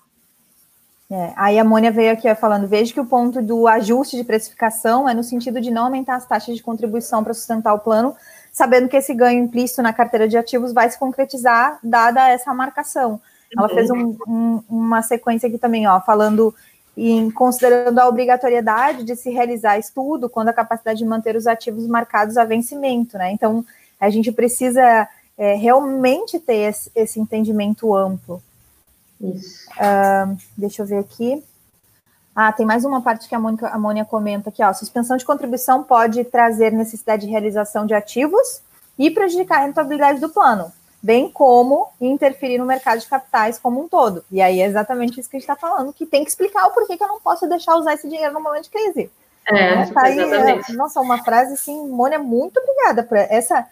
[1.12, 5.08] É, aí a Mônia veio aqui falando: veja que o ponto do ajuste de precificação
[5.08, 8.14] é no sentido de não aumentar as taxas de contribuição para sustentar o plano,
[8.52, 13.20] sabendo que esse ganho implícito na carteira de ativos vai se concretizar dada essa marcação.
[13.56, 16.54] Ela fez um, um, uma sequência aqui também, ó, falando
[16.96, 21.86] em considerando a obrigatoriedade de se realizar estudo quando a capacidade de manter os ativos
[21.86, 23.32] marcados a vencimento, né?
[23.32, 23.64] Então
[23.98, 28.42] a gente precisa é, realmente ter esse, esse entendimento amplo.
[29.20, 29.68] Isso.
[29.72, 31.42] Uh, deixa eu ver aqui.
[32.42, 34.72] Ah, tem mais uma parte que a Mônica, a Mônica comenta aqui, ó.
[34.72, 38.62] Suspensão de contribuição pode trazer necessidade de realização de ativos
[38.98, 40.72] e prejudicar a rentabilidade do plano,
[41.02, 44.24] bem como interferir no mercado de capitais como um todo.
[44.32, 46.70] E aí é exatamente isso que a gente está falando, que tem que explicar o
[46.70, 49.10] porquê que eu não posso deixar usar esse dinheiro no momento de crise.
[49.46, 53.66] É, tá aí, é, nossa, uma frase assim, Mônica, muito obrigada por essa.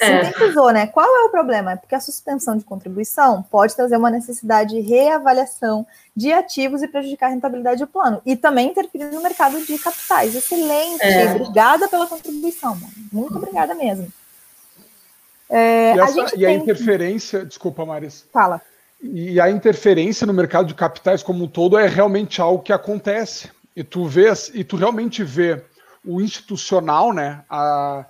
[0.00, 0.86] Sintetizou, né?
[0.86, 1.72] Qual é o problema?
[1.72, 6.88] É porque a suspensão de contribuição pode trazer uma necessidade de reavaliação de ativos e
[6.88, 8.20] prejudicar a rentabilidade do plano.
[8.24, 10.34] E também interferir no mercado de capitais.
[10.34, 11.02] Excelente!
[11.02, 11.34] É.
[11.34, 12.92] Obrigada pela contribuição, mano.
[13.12, 14.08] Muito obrigada mesmo.
[15.48, 17.46] É, e, essa, a, e a interferência, que...
[17.46, 18.26] desculpa, Maris.
[18.32, 18.60] Fala.
[19.02, 23.50] E a interferência no mercado de capitais como um todo é realmente algo que acontece.
[23.76, 25.62] E tu vês, e tu realmente vê
[26.04, 27.42] o institucional, né?
[27.50, 28.06] A,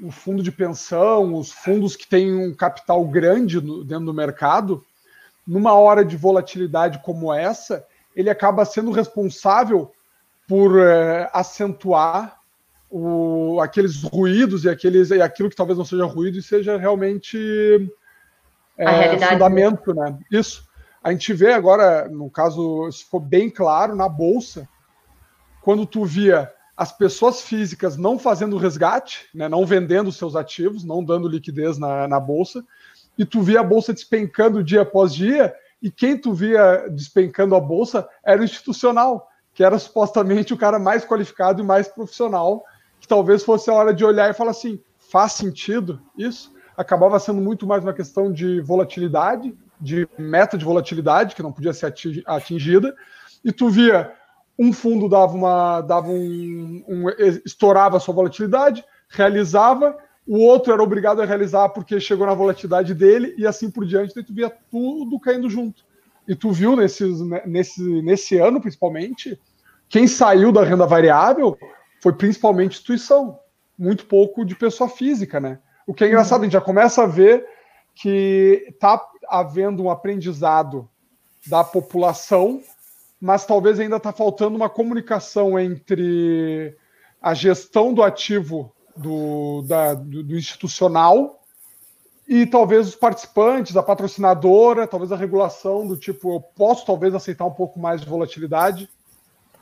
[0.00, 4.84] o fundo de pensão, os fundos que têm um capital grande no, dentro do mercado,
[5.46, 9.92] numa hora de volatilidade como essa, ele acaba sendo responsável
[10.48, 12.38] por é, acentuar
[12.90, 17.90] o, aqueles ruídos e, aqueles, e aquilo que talvez não seja ruído e seja realmente
[18.76, 20.18] é, fundamento, né?
[20.30, 20.68] Isso.
[21.02, 24.68] A gente vê agora, no caso, isso ficou bem claro na bolsa,
[25.60, 31.04] quando tu via as pessoas físicas não fazendo resgate, né, não vendendo seus ativos, não
[31.04, 32.64] dando liquidez na, na bolsa,
[33.16, 37.60] e tu via a bolsa despencando dia após dia, e quem tu via despencando a
[37.60, 42.64] bolsa era o institucional, que era supostamente o cara mais qualificado e mais profissional,
[43.00, 46.52] que talvez fosse a hora de olhar e falar assim, faz sentido isso?
[46.76, 51.72] Acabava sendo muito mais uma questão de volatilidade, de meta de volatilidade, que não podia
[51.72, 51.94] ser
[52.26, 52.96] atingida,
[53.44, 54.12] e tu via
[54.58, 57.08] um fundo dava uma dava um, um,
[57.44, 59.96] estourava a sua volatilidade, realizava,
[60.26, 64.14] o outro era obrigado a realizar porque chegou na volatilidade dele e assim por diante,
[64.14, 65.84] daí tu via tudo caindo junto.
[66.26, 69.38] E tu viu nesses, nesse, nesse ano, principalmente,
[69.88, 71.58] quem saiu da renda variável
[72.00, 73.38] foi principalmente instituição,
[73.78, 75.58] muito pouco de pessoa física, né?
[75.86, 77.44] O que é engraçado, a gente já começa a ver
[77.94, 80.88] que está havendo um aprendizado
[81.46, 82.62] da população
[83.24, 86.76] mas talvez ainda está faltando uma comunicação entre
[87.22, 91.40] a gestão do ativo do, da, do, do, institucional
[92.28, 97.46] e talvez os participantes, a patrocinadora, talvez a regulação do tipo, eu posso talvez aceitar
[97.46, 98.90] um pouco mais de volatilidade,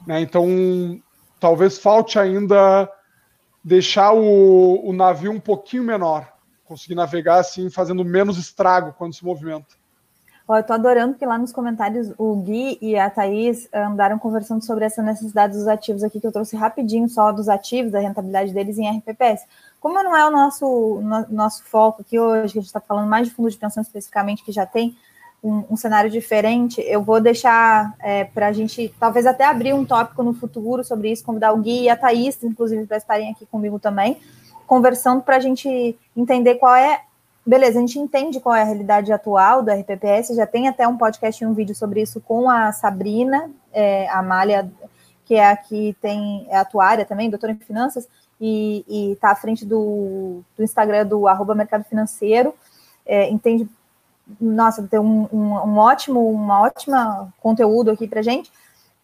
[0.05, 0.21] né?
[0.21, 1.01] Então,
[1.39, 2.91] talvez falte ainda
[3.63, 6.33] deixar o, o navio um pouquinho menor,
[6.65, 9.81] conseguir navegar assim, fazendo menos estrago quando se movimenta.
[10.53, 14.63] Ó, eu tô adorando que lá nos comentários o Gui e a Thaís andaram conversando
[14.63, 18.53] sobre essa necessidade dos ativos aqui, que eu trouxe rapidinho só dos ativos, da rentabilidade
[18.53, 19.47] deles em RPPS.
[19.81, 23.09] Como não é o nosso, no, nosso foco aqui hoje, que a gente está falando
[23.09, 24.95] mais de fundo de pensão especificamente, que já tem
[25.43, 29.87] um, um cenário diferente, eu vou deixar é, para a gente talvez até abrir um
[29.87, 33.47] tópico no futuro sobre isso, convidar o Gui e a Thaís, inclusive, para estarem aqui
[33.47, 34.19] comigo também,
[34.67, 37.01] conversando para a gente entender qual é
[37.45, 40.97] beleza, a gente entende qual é a realidade atual do RPPS, já tem até um
[40.97, 44.71] podcast e um vídeo sobre isso com a Sabrina, é, a Amália,
[45.25, 48.09] que é a que tem, é atuária também, doutora em finanças,
[48.41, 52.55] e está à frente do, do Instagram do arroba mercado financeiro,
[53.07, 53.69] é, entende
[54.41, 58.51] nossa, ter um, um, um ótimo, uma ótima conteúdo aqui para gente.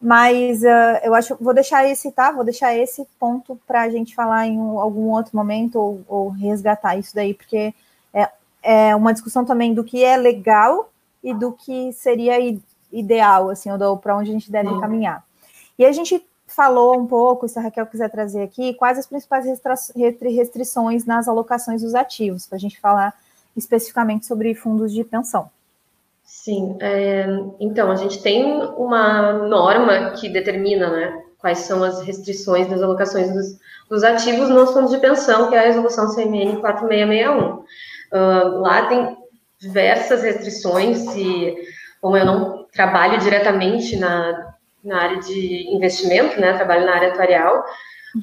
[0.01, 2.31] Mas uh, eu acho, vou deixar esse, tá?
[2.31, 6.29] Vou deixar esse ponto para a gente falar em um, algum outro momento ou, ou,
[6.29, 7.75] resgatar isso daí, porque
[8.13, 8.29] é,
[8.63, 10.91] é uma discussão também do que é legal
[11.23, 12.37] e do que seria
[12.93, 14.81] ideal, assim, ou para onde a gente deve uhum.
[14.81, 15.25] caminhar.
[15.79, 19.45] E a gente falou um pouco, se a Raquel quiser trazer aqui, quais as principais
[20.21, 23.15] restrições nas alocações dos ativos, para a gente falar
[23.57, 25.51] especificamente sobre fundos de pensão.
[26.25, 27.27] Sim, é,
[27.61, 33.33] então a gente tem uma norma que determina né, quais são as restrições das alocações
[33.33, 37.65] dos, dos ativos nos fundos de pensão, que é a resolução CMN 4661.
[38.13, 39.17] Lá tem
[39.59, 41.57] diversas restrições e,
[42.01, 44.55] como eu não trabalho diretamente na,
[44.85, 47.65] na área de investimento, né, trabalho na área atuarial,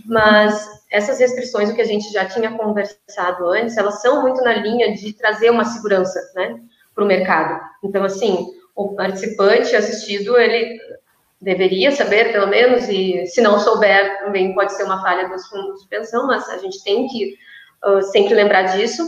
[0.06, 4.54] mas essas restrições, o que a gente já tinha conversado antes, elas são muito na
[4.54, 6.60] linha de trazer uma segurança, né,
[6.94, 7.62] para o mercado.
[7.84, 10.80] Então, assim, o participante assistido, ele
[11.40, 15.82] deveria saber, pelo menos, e se não souber, também pode ser uma falha dos fundos
[15.82, 17.36] de pensão, mas a gente tem que
[17.86, 19.08] uh, sempre lembrar disso,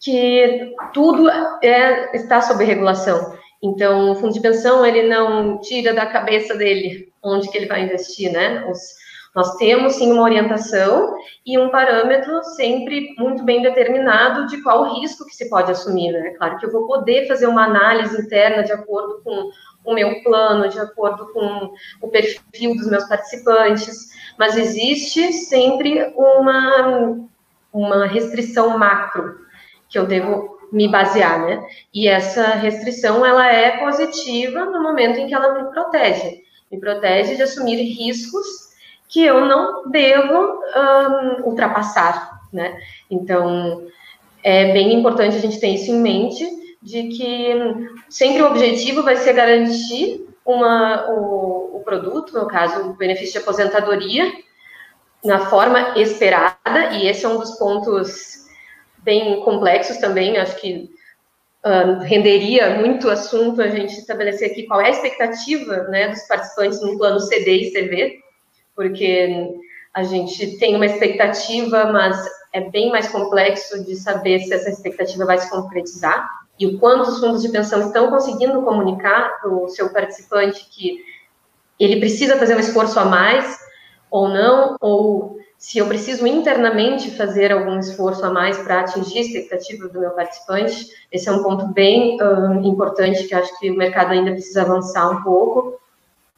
[0.00, 1.28] que tudo
[1.62, 3.36] é, está sob regulação.
[3.62, 7.82] Então, o fundo de pensão, ele não tira da cabeça dele onde que ele vai
[7.82, 8.64] investir, né?
[8.70, 8.78] Os,
[9.34, 15.26] nós temos sim uma orientação e um parâmetro sempre muito bem determinado de qual risco
[15.26, 16.10] que se pode assumir.
[16.10, 16.30] Né?
[16.38, 19.50] Claro que eu vou poder fazer uma análise interna de acordo com
[19.84, 21.70] o meu plano, de acordo com
[22.00, 27.28] o perfil dos meus participantes, mas existe sempre uma,
[27.74, 29.45] uma restrição macro
[29.88, 31.64] que eu devo me basear, né?
[31.92, 37.36] E essa restrição ela é positiva no momento em que ela me protege, me protege
[37.36, 38.46] de assumir riscos
[39.08, 42.76] que eu não devo um, ultrapassar, né?
[43.10, 43.86] Então,
[44.42, 46.44] é bem importante a gente ter isso em mente,
[46.82, 47.48] de que
[48.08, 53.38] sempre o objetivo vai ser garantir uma, o, o produto, no caso, o benefício de
[53.38, 54.32] aposentadoria,
[55.24, 58.45] na forma esperada, e esse é um dos pontos
[59.06, 60.90] bem complexos também, acho que
[61.64, 66.82] um, renderia muito assunto a gente estabelecer aqui qual é a expectativa né, dos participantes
[66.82, 68.18] no plano CD e CV,
[68.74, 69.48] porque
[69.94, 72.16] a gente tem uma expectativa, mas
[72.52, 76.28] é bem mais complexo de saber se essa expectativa vai se concretizar
[76.58, 80.98] e o quanto os fundos de pensão estão conseguindo comunicar para o seu participante que
[81.78, 83.58] ele precisa fazer um esforço a mais
[84.10, 89.22] ou não, ou se eu preciso internamente fazer algum esforço a mais para atingir a
[89.22, 90.86] expectativa do meu participante.
[91.10, 95.10] Esse é um ponto bem uh, importante que acho que o mercado ainda precisa avançar
[95.10, 95.80] um pouco.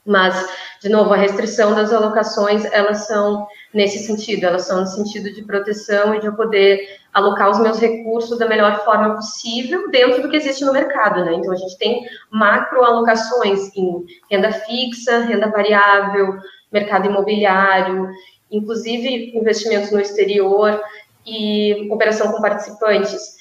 [0.07, 0.49] Mas,
[0.81, 5.43] de novo, a restrição das alocações, elas são nesse sentido, elas são no sentido de
[5.43, 6.81] proteção e de eu poder
[7.13, 11.35] alocar os meus recursos da melhor forma possível dentro do que existe no mercado, né?
[11.35, 16.39] Então, a gente tem macro alocações em renda fixa, renda variável,
[16.73, 18.09] mercado imobiliário,
[18.51, 20.81] inclusive investimentos no exterior
[21.27, 23.37] e operação com participantes,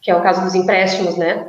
[0.00, 1.48] que é o caso dos empréstimos, né?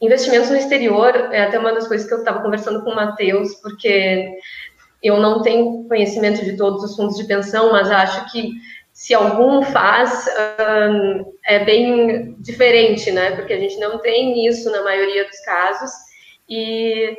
[0.00, 3.54] Investimentos no exterior é até uma das coisas que eu estava conversando com o Matheus,
[3.56, 4.30] porque
[5.02, 8.50] eu não tenho conhecimento de todos os fundos de pensão, mas acho que
[8.92, 10.26] se algum faz,
[10.90, 13.36] um, é bem diferente, né?
[13.36, 15.90] Porque a gente não tem isso na maioria dos casos.
[16.48, 17.14] E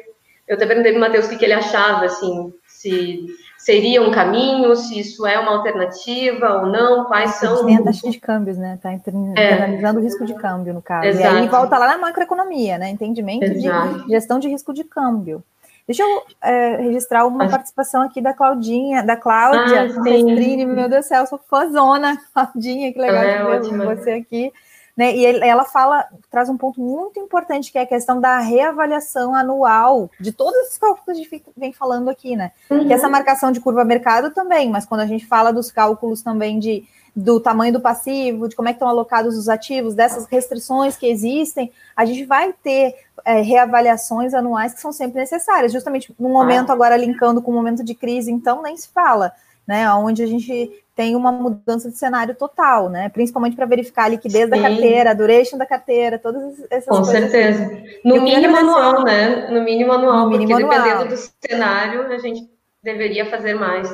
[0.47, 3.25] eu até perguntei para o Matheus o que, que ele achava, assim, se
[3.57, 7.65] seria um caminho, se isso é uma alternativa ou não, quais são.
[7.65, 8.75] Tem a taxa de câmbios, né?
[8.75, 10.01] Está internalizando é.
[10.01, 11.07] o risco de câmbio, no caso.
[11.07, 11.35] Exato.
[11.35, 12.89] E aí volta lá na macroeconomia, né?
[12.89, 14.03] Entendimento Exato.
[14.03, 15.43] de gestão de risco de câmbio.
[15.87, 17.51] Deixa eu é, registrar uma Acho...
[17.51, 22.93] participação aqui da Claudinha, da Cláudia ah, Mestrini, meu Deus do céu, sou fãzona, Claudinha,
[22.93, 24.53] que legal é, de ver você aqui.
[24.97, 25.15] Né?
[25.15, 30.09] E ela fala, traz um ponto muito importante, que é a questão da reavaliação anual
[30.19, 32.51] de todos esses cálculos que a gente vem falando aqui, né?
[32.67, 32.87] Uhum.
[32.87, 36.57] Que essa marcação de curva mercado também, mas quando a gente fala dos cálculos também
[36.57, 36.83] de
[37.15, 41.07] do tamanho do passivo, de como é que estão alocados os ativos, dessas restrições que
[41.07, 42.93] existem, a gente vai ter
[43.25, 47.83] é, reavaliações anuais que são sempre necessárias, justamente no momento agora linkando com o momento
[47.83, 49.31] de crise, então nem se fala,
[49.65, 49.91] né?
[49.93, 53.07] Onde a gente tem uma mudança de cenário total, né?
[53.09, 54.49] Principalmente para verificar a liquidez Sim.
[54.49, 57.13] da carteira, a duration da carteira, todas essas Com coisas.
[57.13, 57.65] Com certeza.
[57.65, 57.99] Assim.
[58.03, 59.47] No mínimo anual, né?
[59.51, 60.97] No mínimo anual, no mínimo porque anual.
[60.97, 62.49] dependendo do cenário, a gente
[62.81, 63.87] deveria fazer mais.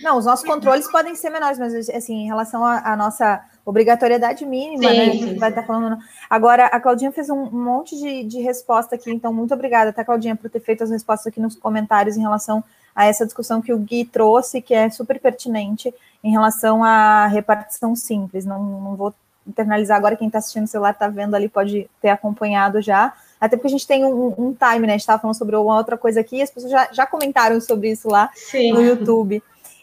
[0.00, 4.90] Não, os nossos controles podem ser menores, mas assim, em relação à nossa obrigatoriedade mínima,
[4.90, 5.02] sim, né?
[5.02, 5.98] A gente vai estar tá falando.
[6.30, 10.36] Agora, a Claudinha fez um monte de, de resposta aqui, então muito obrigada, tá, Claudinha,
[10.36, 12.62] por ter feito as respostas aqui nos comentários em relação
[12.94, 15.92] a essa discussão que o Gui trouxe, que é super pertinente
[16.22, 18.44] em relação à repartição simples.
[18.44, 19.14] Não, não vou
[19.46, 23.12] internalizar agora, quem está assistindo no celular está vendo ali, pode ter acompanhado já.
[23.40, 24.94] Até porque a gente tem um, um time, né?
[24.94, 27.90] A gente estava falando sobre uma outra coisa aqui, as pessoas já, já comentaram sobre
[27.90, 28.72] isso lá Sim.
[28.72, 29.42] no YouTube.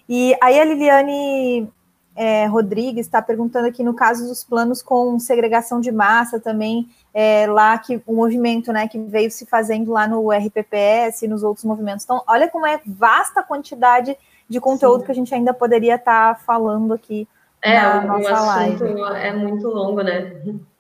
[0.09, 1.70] E aí a Liliane
[2.16, 7.47] é, Rodrigues está perguntando aqui no caso dos planos com segregação de massa também, é,
[7.47, 11.66] lá que o movimento né, que veio se fazendo lá no RPPS e nos outros
[11.66, 12.03] movimentos.
[12.03, 14.16] Então, olha como é vasta a quantidade
[14.47, 15.05] de conteúdo Sim.
[15.05, 17.28] que a gente ainda poderia estar tá falando aqui
[17.62, 19.01] é, na nossa assunto live.
[19.18, 20.34] É muito longo, né?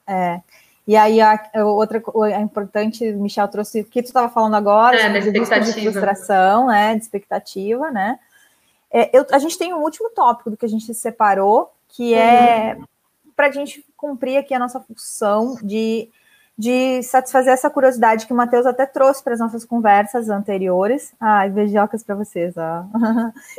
[0.07, 0.41] É.
[0.87, 4.55] E aí, a, a outra é importante, o Michel trouxe o que tu estava falando
[4.55, 5.21] agora, é, sobre
[5.61, 8.19] de frustração, né, de expectativa, né?
[8.91, 12.75] É, eu, a gente tem um último tópico do que a gente separou, que é
[12.77, 12.85] uhum.
[13.35, 16.09] para a gente cumprir aqui a nossa função de,
[16.57, 21.13] de satisfazer essa curiosidade que o Matheus até trouxe para as nossas conversas anteriores.
[21.19, 22.85] Ah, beijocas para vocês, ó.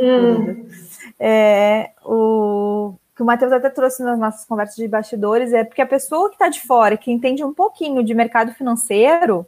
[0.01, 0.67] Hum.
[1.19, 5.87] é, o, que o Matheus até trouxe nas nossas conversas de bastidores é porque a
[5.87, 9.47] pessoa que está de fora, que entende um pouquinho de mercado financeiro,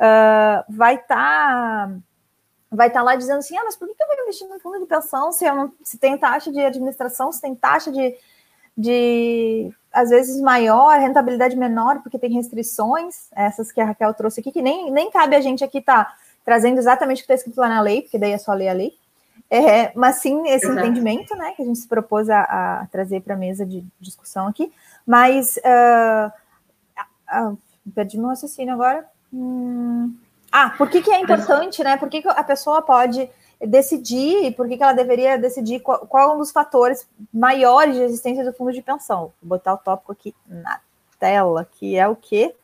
[0.00, 1.88] uh, vai estar.
[1.88, 1.92] Tá,
[2.72, 4.80] vai estar tá lá dizendo assim, ah, mas por que eu vou investir no fundo
[4.80, 8.16] de pensão se, não, se tem taxa de administração, se tem taxa de,
[8.76, 14.50] de, às vezes, maior, rentabilidade menor, porque tem restrições, essas que a Raquel trouxe aqui,
[14.50, 17.60] que nem, nem cabe a gente aqui estar tá trazendo exatamente o que está escrito
[17.60, 18.94] lá na lei, porque daí é só ler a lei.
[19.50, 20.80] É, mas sim esse Exato.
[20.80, 24.46] entendimento, né, que a gente se propôs a, a trazer para a mesa de discussão
[24.46, 24.72] aqui.
[25.06, 26.32] Mas uh,
[27.50, 27.58] uh,
[27.94, 29.06] perdi meu raciocínio agora.
[29.32, 30.14] Hum,
[30.52, 31.96] ah, por que, que é importante, né?
[31.96, 33.28] Por que, que a pessoa pode
[33.66, 38.02] decidir, por que, que ela deveria decidir qual, qual é um dos fatores maiores de
[38.02, 39.32] existência do fundo de pensão?
[39.40, 40.80] Vou botar o tópico aqui na
[41.18, 42.54] tela, que é o quê?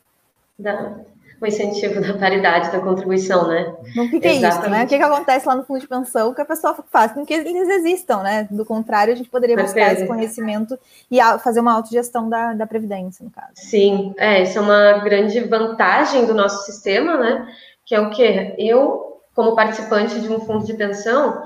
[0.59, 0.97] Da,
[1.41, 3.72] o incentivo da paridade da contribuição, né?
[3.95, 4.84] Não fica isso, né?
[4.84, 7.32] O que, que acontece lá no fundo de pensão que a pessoa faz com que
[7.32, 8.49] eles existam, né?
[8.51, 10.76] Do contrário, a gente poderia buscar esse conhecimento
[11.09, 13.53] e fazer uma autogestão da, da Previdência, no caso.
[13.55, 17.47] Sim, é, isso é uma grande vantagem do nosso sistema, né?
[17.89, 18.55] Que é o quê?
[18.57, 21.43] Eu, como participante de um fundo de pensão,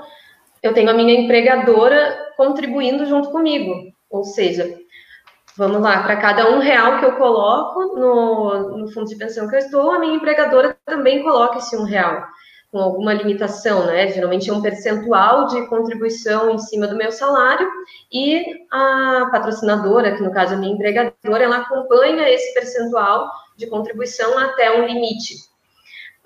[0.62, 3.72] eu tenho a minha empregadora contribuindo junto comigo.
[4.10, 4.78] Ou seja,
[5.54, 9.54] Vamos lá, para cada um real que eu coloco no, no fundo de pensão que
[9.54, 12.24] eu estou, a minha empregadora também coloca esse um real,
[12.70, 14.08] com alguma limitação, né?
[14.08, 17.68] Geralmente é um percentual de contribuição em cima do meu salário,
[18.10, 23.66] e a patrocinadora, que no caso é a minha empregadora, ela acompanha esse percentual de
[23.66, 25.51] contribuição até um limite.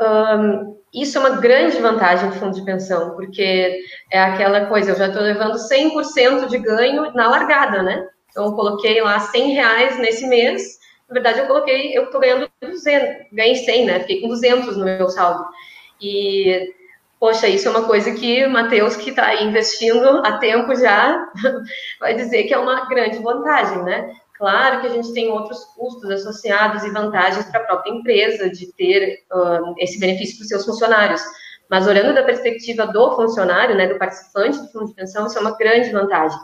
[0.01, 3.81] Um, isso é uma grande vantagem do fundo de pensão, porque
[4.11, 8.07] é aquela coisa, eu já estou levando 100% de ganho na largada, né?
[8.31, 10.79] Então, eu coloquei lá 100 reais nesse mês.
[11.09, 14.01] Na verdade, eu coloquei, eu estou ganhando 200, ganhei 100, né?
[14.01, 15.45] Fiquei com 200 no meu saldo.
[16.01, 16.75] E,
[17.19, 21.27] poxa, isso é uma coisa que o Matheus, que está investindo há tempo já,
[22.01, 24.15] vai dizer que é uma grande vantagem, né?
[24.39, 28.71] Claro que a gente tem outros custos associados e vantagens para a própria empresa de
[28.75, 31.23] ter uh, esse benefício para os seus funcionários.
[31.71, 35.41] Mas olhando da perspectiva do funcionário, né, do participante do fundo de pensão, isso é
[35.41, 36.39] uma grande vantagem.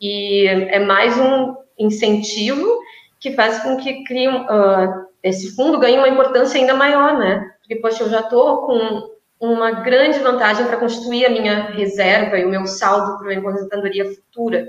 [0.00, 2.78] E é mais um incentivo
[3.18, 7.50] que faz com que crie, uh, esse fundo ganhe uma importância ainda maior, né?
[7.60, 9.10] Porque, poxa, eu já estou com
[9.40, 14.04] uma grande vantagem para constituir a minha reserva e o meu saldo para uma aposentadoria
[14.04, 14.68] futura.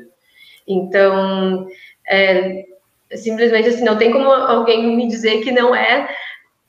[0.67, 1.67] Então,
[2.11, 2.65] é,
[3.15, 6.13] simplesmente assim, não tem como alguém me dizer que não é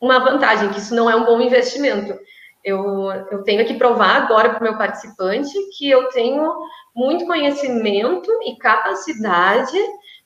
[0.01, 2.17] uma vantagem, que isso não é um bom investimento.
[2.65, 6.49] Eu, eu tenho que provar agora para o meu participante que eu tenho
[6.95, 9.77] muito conhecimento e capacidade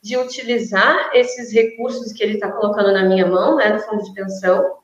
[0.03, 4.13] de utilizar esses recursos que ele está colocando na minha mão, né, no fundo de
[4.13, 4.77] pensão,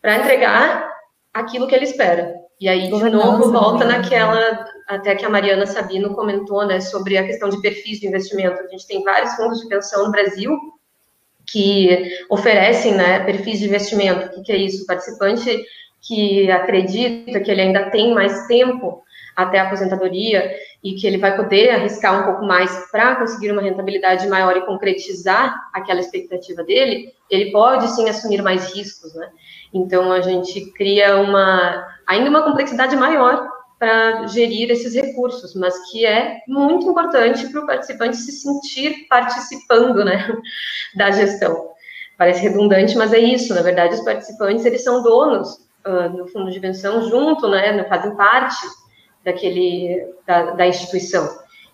[0.00, 0.88] para entregar
[1.34, 2.35] aquilo que ele espera.
[2.58, 3.98] E aí, de novo, volta né?
[3.98, 8.62] naquela, até que a Mariana Sabino comentou, né, sobre a questão de perfis de investimento.
[8.62, 10.58] A gente tem vários fundos de pensão no Brasil
[11.46, 14.26] que oferecem, né, perfis de investimento.
[14.26, 14.84] O que, que é isso?
[14.84, 15.64] O participante
[16.00, 19.02] que acredita que ele ainda tem mais tempo
[19.34, 20.50] até a aposentadoria
[20.82, 24.64] e que ele vai poder arriscar um pouco mais para conseguir uma rentabilidade maior e
[24.64, 29.28] concretizar aquela expectativa dele, ele pode sim assumir mais riscos, né?
[29.72, 33.48] Então a gente cria uma ainda uma complexidade maior
[33.78, 40.04] para gerir esses recursos, mas que é muito importante para o participante se sentir participando,
[40.04, 40.26] né,
[40.96, 41.70] da gestão.
[42.16, 43.54] Parece redundante, mas é isso.
[43.54, 48.16] Na verdade, os participantes eles são donos uh, no fundo de pensão junto, né, fazem
[48.16, 48.66] parte
[49.22, 51.28] daquele, da, da instituição.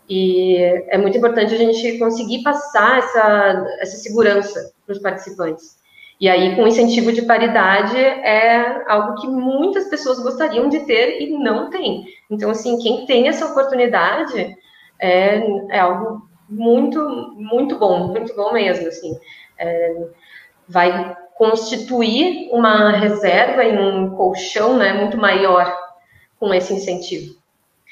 [0.09, 0.57] E
[0.89, 5.82] é muito importante a gente conseguir passar essa, essa segurança para os participantes.
[6.23, 11.37] E aí, com incentivo de paridade, é algo que muitas pessoas gostariam de ter e
[11.37, 12.05] não tem.
[12.31, 14.57] Então, assim, quem tem essa oportunidade
[15.01, 17.01] é, é algo muito,
[17.35, 19.19] muito bom, muito bom mesmo, assim.
[19.59, 20.07] É,
[20.69, 25.77] vai constituir uma reserva e um colchão, né, muito maior
[26.39, 27.35] com esse incentivo.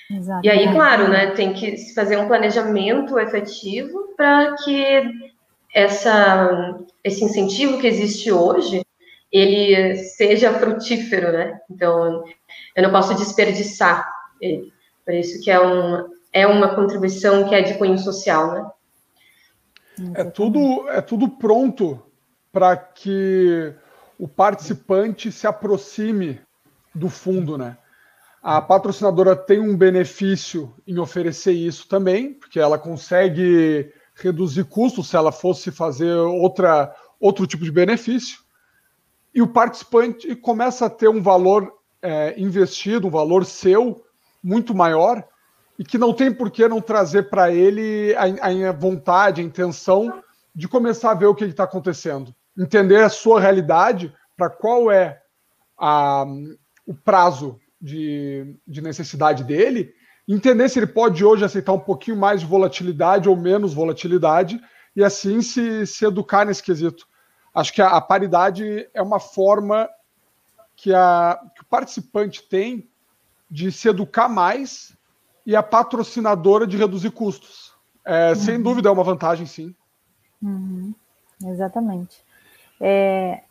[0.09, 0.47] Exatamente.
[0.47, 5.03] E aí, claro, né, tem que se fazer um planejamento efetivo para que
[5.75, 8.83] essa, esse incentivo que existe hoje
[9.33, 11.61] ele seja frutífero, né?
[11.71, 12.25] Então,
[12.75, 14.11] eu não posso desperdiçar
[14.41, 14.73] ele.
[15.05, 18.71] Por isso que é, um, é uma contribuição que é de cunho social, né?
[20.15, 22.03] É tudo, é tudo pronto
[22.51, 23.73] para que
[24.19, 26.41] o participante se aproxime
[26.95, 27.77] do fundo, né?
[28.43, 33.93] A patrocinadora tem um benefício em oferecer isso também, porque ela consegue
[34.25, 38.39] reduzir custos se ela fosse fazer outra, outro tipo de benefício.
[39.35, 41.73] E o participante começa a ter um valor
[42.03, 44.05] é, investido, um valor seu
[44.43, 45.25] muito maior,
[45.79, 50.23] e que não tem por que não trazer para ele a, a, vontade, a intenção
[50.55, 52.35] de começar a ver o que está acontecendo.
[52.59, 55.23] Entender a sua realidade, para qual é
[55.79, 56.27] a,
[56.87, 59.95] o prazo de, de necessidade dele,
[60.35, 64.61] entender se ele pode hoje aceitar um pouquinho mais de volatilidade ou menos volatilidade,
[64.95, 67.07] e assim se, se educar nesse quesito.
[67.55, 69.89] Acho que a, a paridade é uma forma
[70.77, 72.89] que, a, que o participante tem
[73.51, 74.97] de se educar mais
[75.45, 77.75] e a patrocinadora de reduzir custos.
[78.05, 78.35] É, uhum.
[78.37, 79.75] Sem dúvida é uma vantagem, sim.
[80.43, 80.95] Uhum.
[81.45, 82.25] Exatamente.
[82.81, 83.43] É,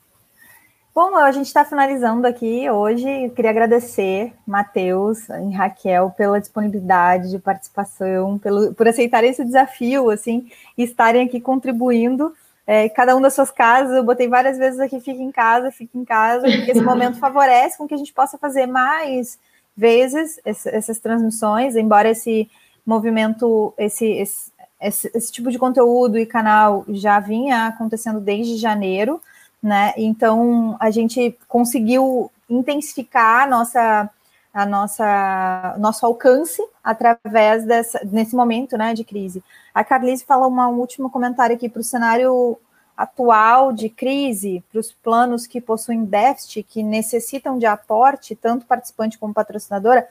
[0.93, 3.07] Bom, a gente está finalizando aqui hoje.
[3.07, 10.09] Eu queria agradecer, Matheus e Raquel, pela disponibilidade de participação, pelo, por aceitarem esse desafio,
[10.09, 12.33] assim, e estarem aqui contribuindo.
[12.65, 15.97] É, cada um das suas casas, eu botei várias vezes aqui, fica em casa, fica
[15.97, 19.39] em casa, porque esse momento favorece com que a gente possa fazer mais
[19.77, 22.49] vezes essas transmissões, embora esse
[22.85, 24.51] movimento, esse, esse,
[24.81, 29.21] esse, esse tipo de conteúdo e canal já vinha acontecendo desde janeiro,
[29.61, 29.93] né?
[29.97, 34.09] Então a gente conseguiu intensificar a nossa
[34.51, 39.43] a nossa nosso alcance através dessa nesse momento, né, de crise.
[39.73, 42.57] A Carlise fala um último comentário aqui para o cenário
[42.97, 49.17] atual de crise, para os planos que possuem déficit, que necessitam de aporte, tanto participante
[49.17, 50.05] como patrocinadora,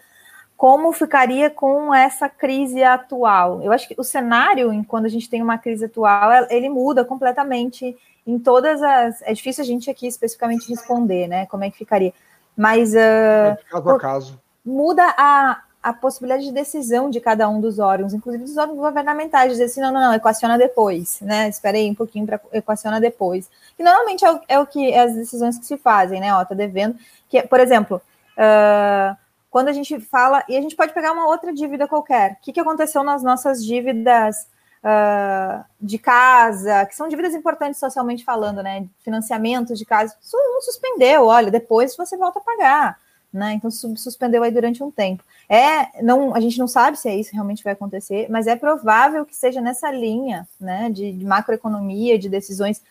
[0.57, 3.63] como ficaria com essa crise atual?
[3.63, 7.95] Eu acho que o cenário, quando a gente tem uma crise atual, ele muda completamente
[8.29, 9.23] em todas as.
[9.23, 11.47] É difícil a gente aqui especificamente responder, né?
[11.47, 12.13] Como é que ficaria.
[12.55, 12.93] Mas.
[12.93, 14.41] Uh, é caso a caso.
[14.63, 19.53] Muda a, a possibilidade de decisão de cada um dos órgãos, inclusive dos órgãos governamentais,
[19.53, 21.49] dizer assim, não, não, não, equaciona depois, né?
[21.49, 23.49] Espera aí um pouquinho para equaciona depois.
[23.79, 26.35] E normalmente é o, é o que é as decisões que se fazem, né?
[26.35, 26.97] Ó, tá devendo.
[27.31, 27.97] Que, por exemplo,
[28.37, 29.17] uh,
[29.51, 32.33] quando a gente fala, e a gente pode pegar uma outra dívida qualquer.
[32.33, 34.47] O que, que aconteceu nas nossas dívidas
[34.85, 38.87] uh, de casa, que são dívidas importantes socialmente falando, né?
[39.03, 42.99] Financiamento de casa, isso não suspendeu, olha, depois você volta a pagar,
[43.33, 43.55] né?
[43.55, 45.23] Então suspendeu aí durante um tempo.
[45.49, 49.25] É, não, a gente não sabe se é isso realmente vai acontecer, mas é provável
[49.25, 50.91] que seja nessa linha, né?
[50.91, 52.83] De, de macroeconomia, de decisões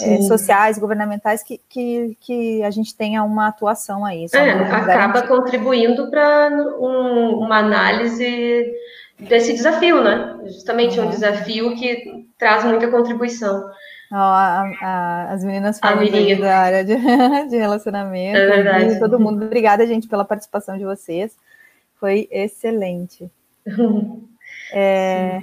[0.00, 4.26] é, sociais, governamentais, que, que, que a gente tenha uma atuação aí.
[4.32, 6.50] É, acaba contribuindo para
[6.80, 8.74] um, uma análise
[9.18, 10.38] desse desafio, né?
[10.44, 11.06] Justamente uhum.
[11.06, 13.70] um desafio que traz muita contribuição.
[14.12, 16.06] Oh, a, a, as meninas falam
[16.38, 16.94] da área de,
[17.50, 18.38] de relacionamento.
[18.38, 18.98] É verdade.
[19.00, 19.44] Todo mundo.
[19.44, 21.36] Obrigada, gente, pela participação de vocês.
[21.98, 23.28] Foi excelente.
[24.72, 25.42] é...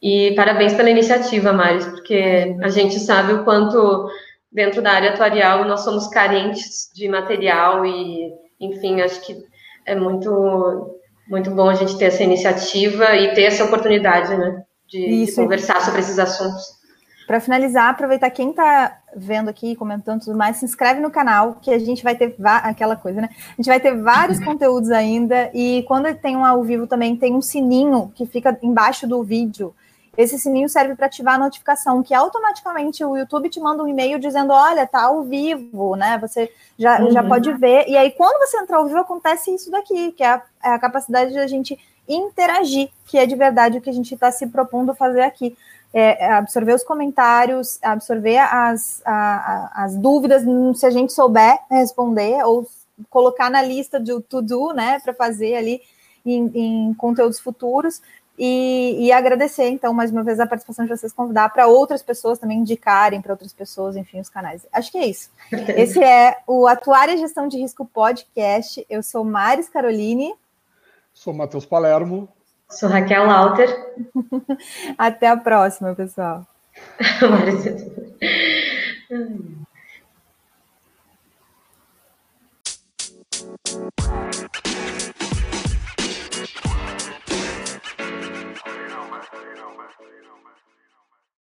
[0.00, 4.08] E parabéns pela iniciativa, Maris, porque a gente sabe o quanto,
[4.50, 9.44] dentro da área atuarial, nós somos carentes de material e, enfim, acho que
[9.84, 10.97] é muito
[11.28, 15.80] muito bom a gente ter essa iniciativa e ter essa oportunidade, né, de, de conversar
[15.82, 16.78] sobre esses assuntos.
[17.26, 21.70] Para finalizar, aproveitar quem está vendo aqui, comentando tudo mais, se inscreve no canal, que
[21.70, 23.28] a gente vai ter aquela coisa, né?
[23.52, 27.34] A gente vai ter vários conteúdos ainda, e quando tem um ao vivo também, tem
[27.34, 29.74] um sininho que fica embaixo do vídeo
[30.18, 34.18] esse sininho serve para ativar a notificação, que automaticamente o YouTube te manda um e-mail
[34.18, 36.18] dizendo: olha, tá ao vivo, né?
[36.18, 37.12] Você já, uhum.
[37.12, 37.86] já pode ver.
[37.86, 40.78] E aí, quando você entrar ao vivo, acontece isso daqui, que é a, é a
[40.80, 41.78] capacidade de a gente
[42.08, 45.56] interagir, que é de verdade o que a gente está se propondo fazer aqui.
[45.94, 50.42] É, é absorver os comentários, absorver as, a, a, as dúvidas,
[50.74, 52.66] se a gente souber responder, ou
[53.08, 55.80] colocar na lista de to-do, né, para fazer ali
[56.26, 58.02] em, em conteúdos futuros.
[58.38, 62.38] E, e, agradecer, então, mais uma vez a participação de vocês, convidar para outras pessoas
[62.38, 64.64] também indicarem para outras pessoas, enfim, os canais.
[64.72, 65.28] Acho que é isso.
[65.76, 68.86] Esse é o Atuária Gestão de Risco Podcast.
[68.88, 70.32] Eu sou Maris Caroline.
[71.12, 72.28] Sou Matheus Palermo.
[72.70, 73.68] Sou Raquel Lauter.
[74.96, 76.46] Até a próxima, pessoal.
[77.20, 77.64] Maris.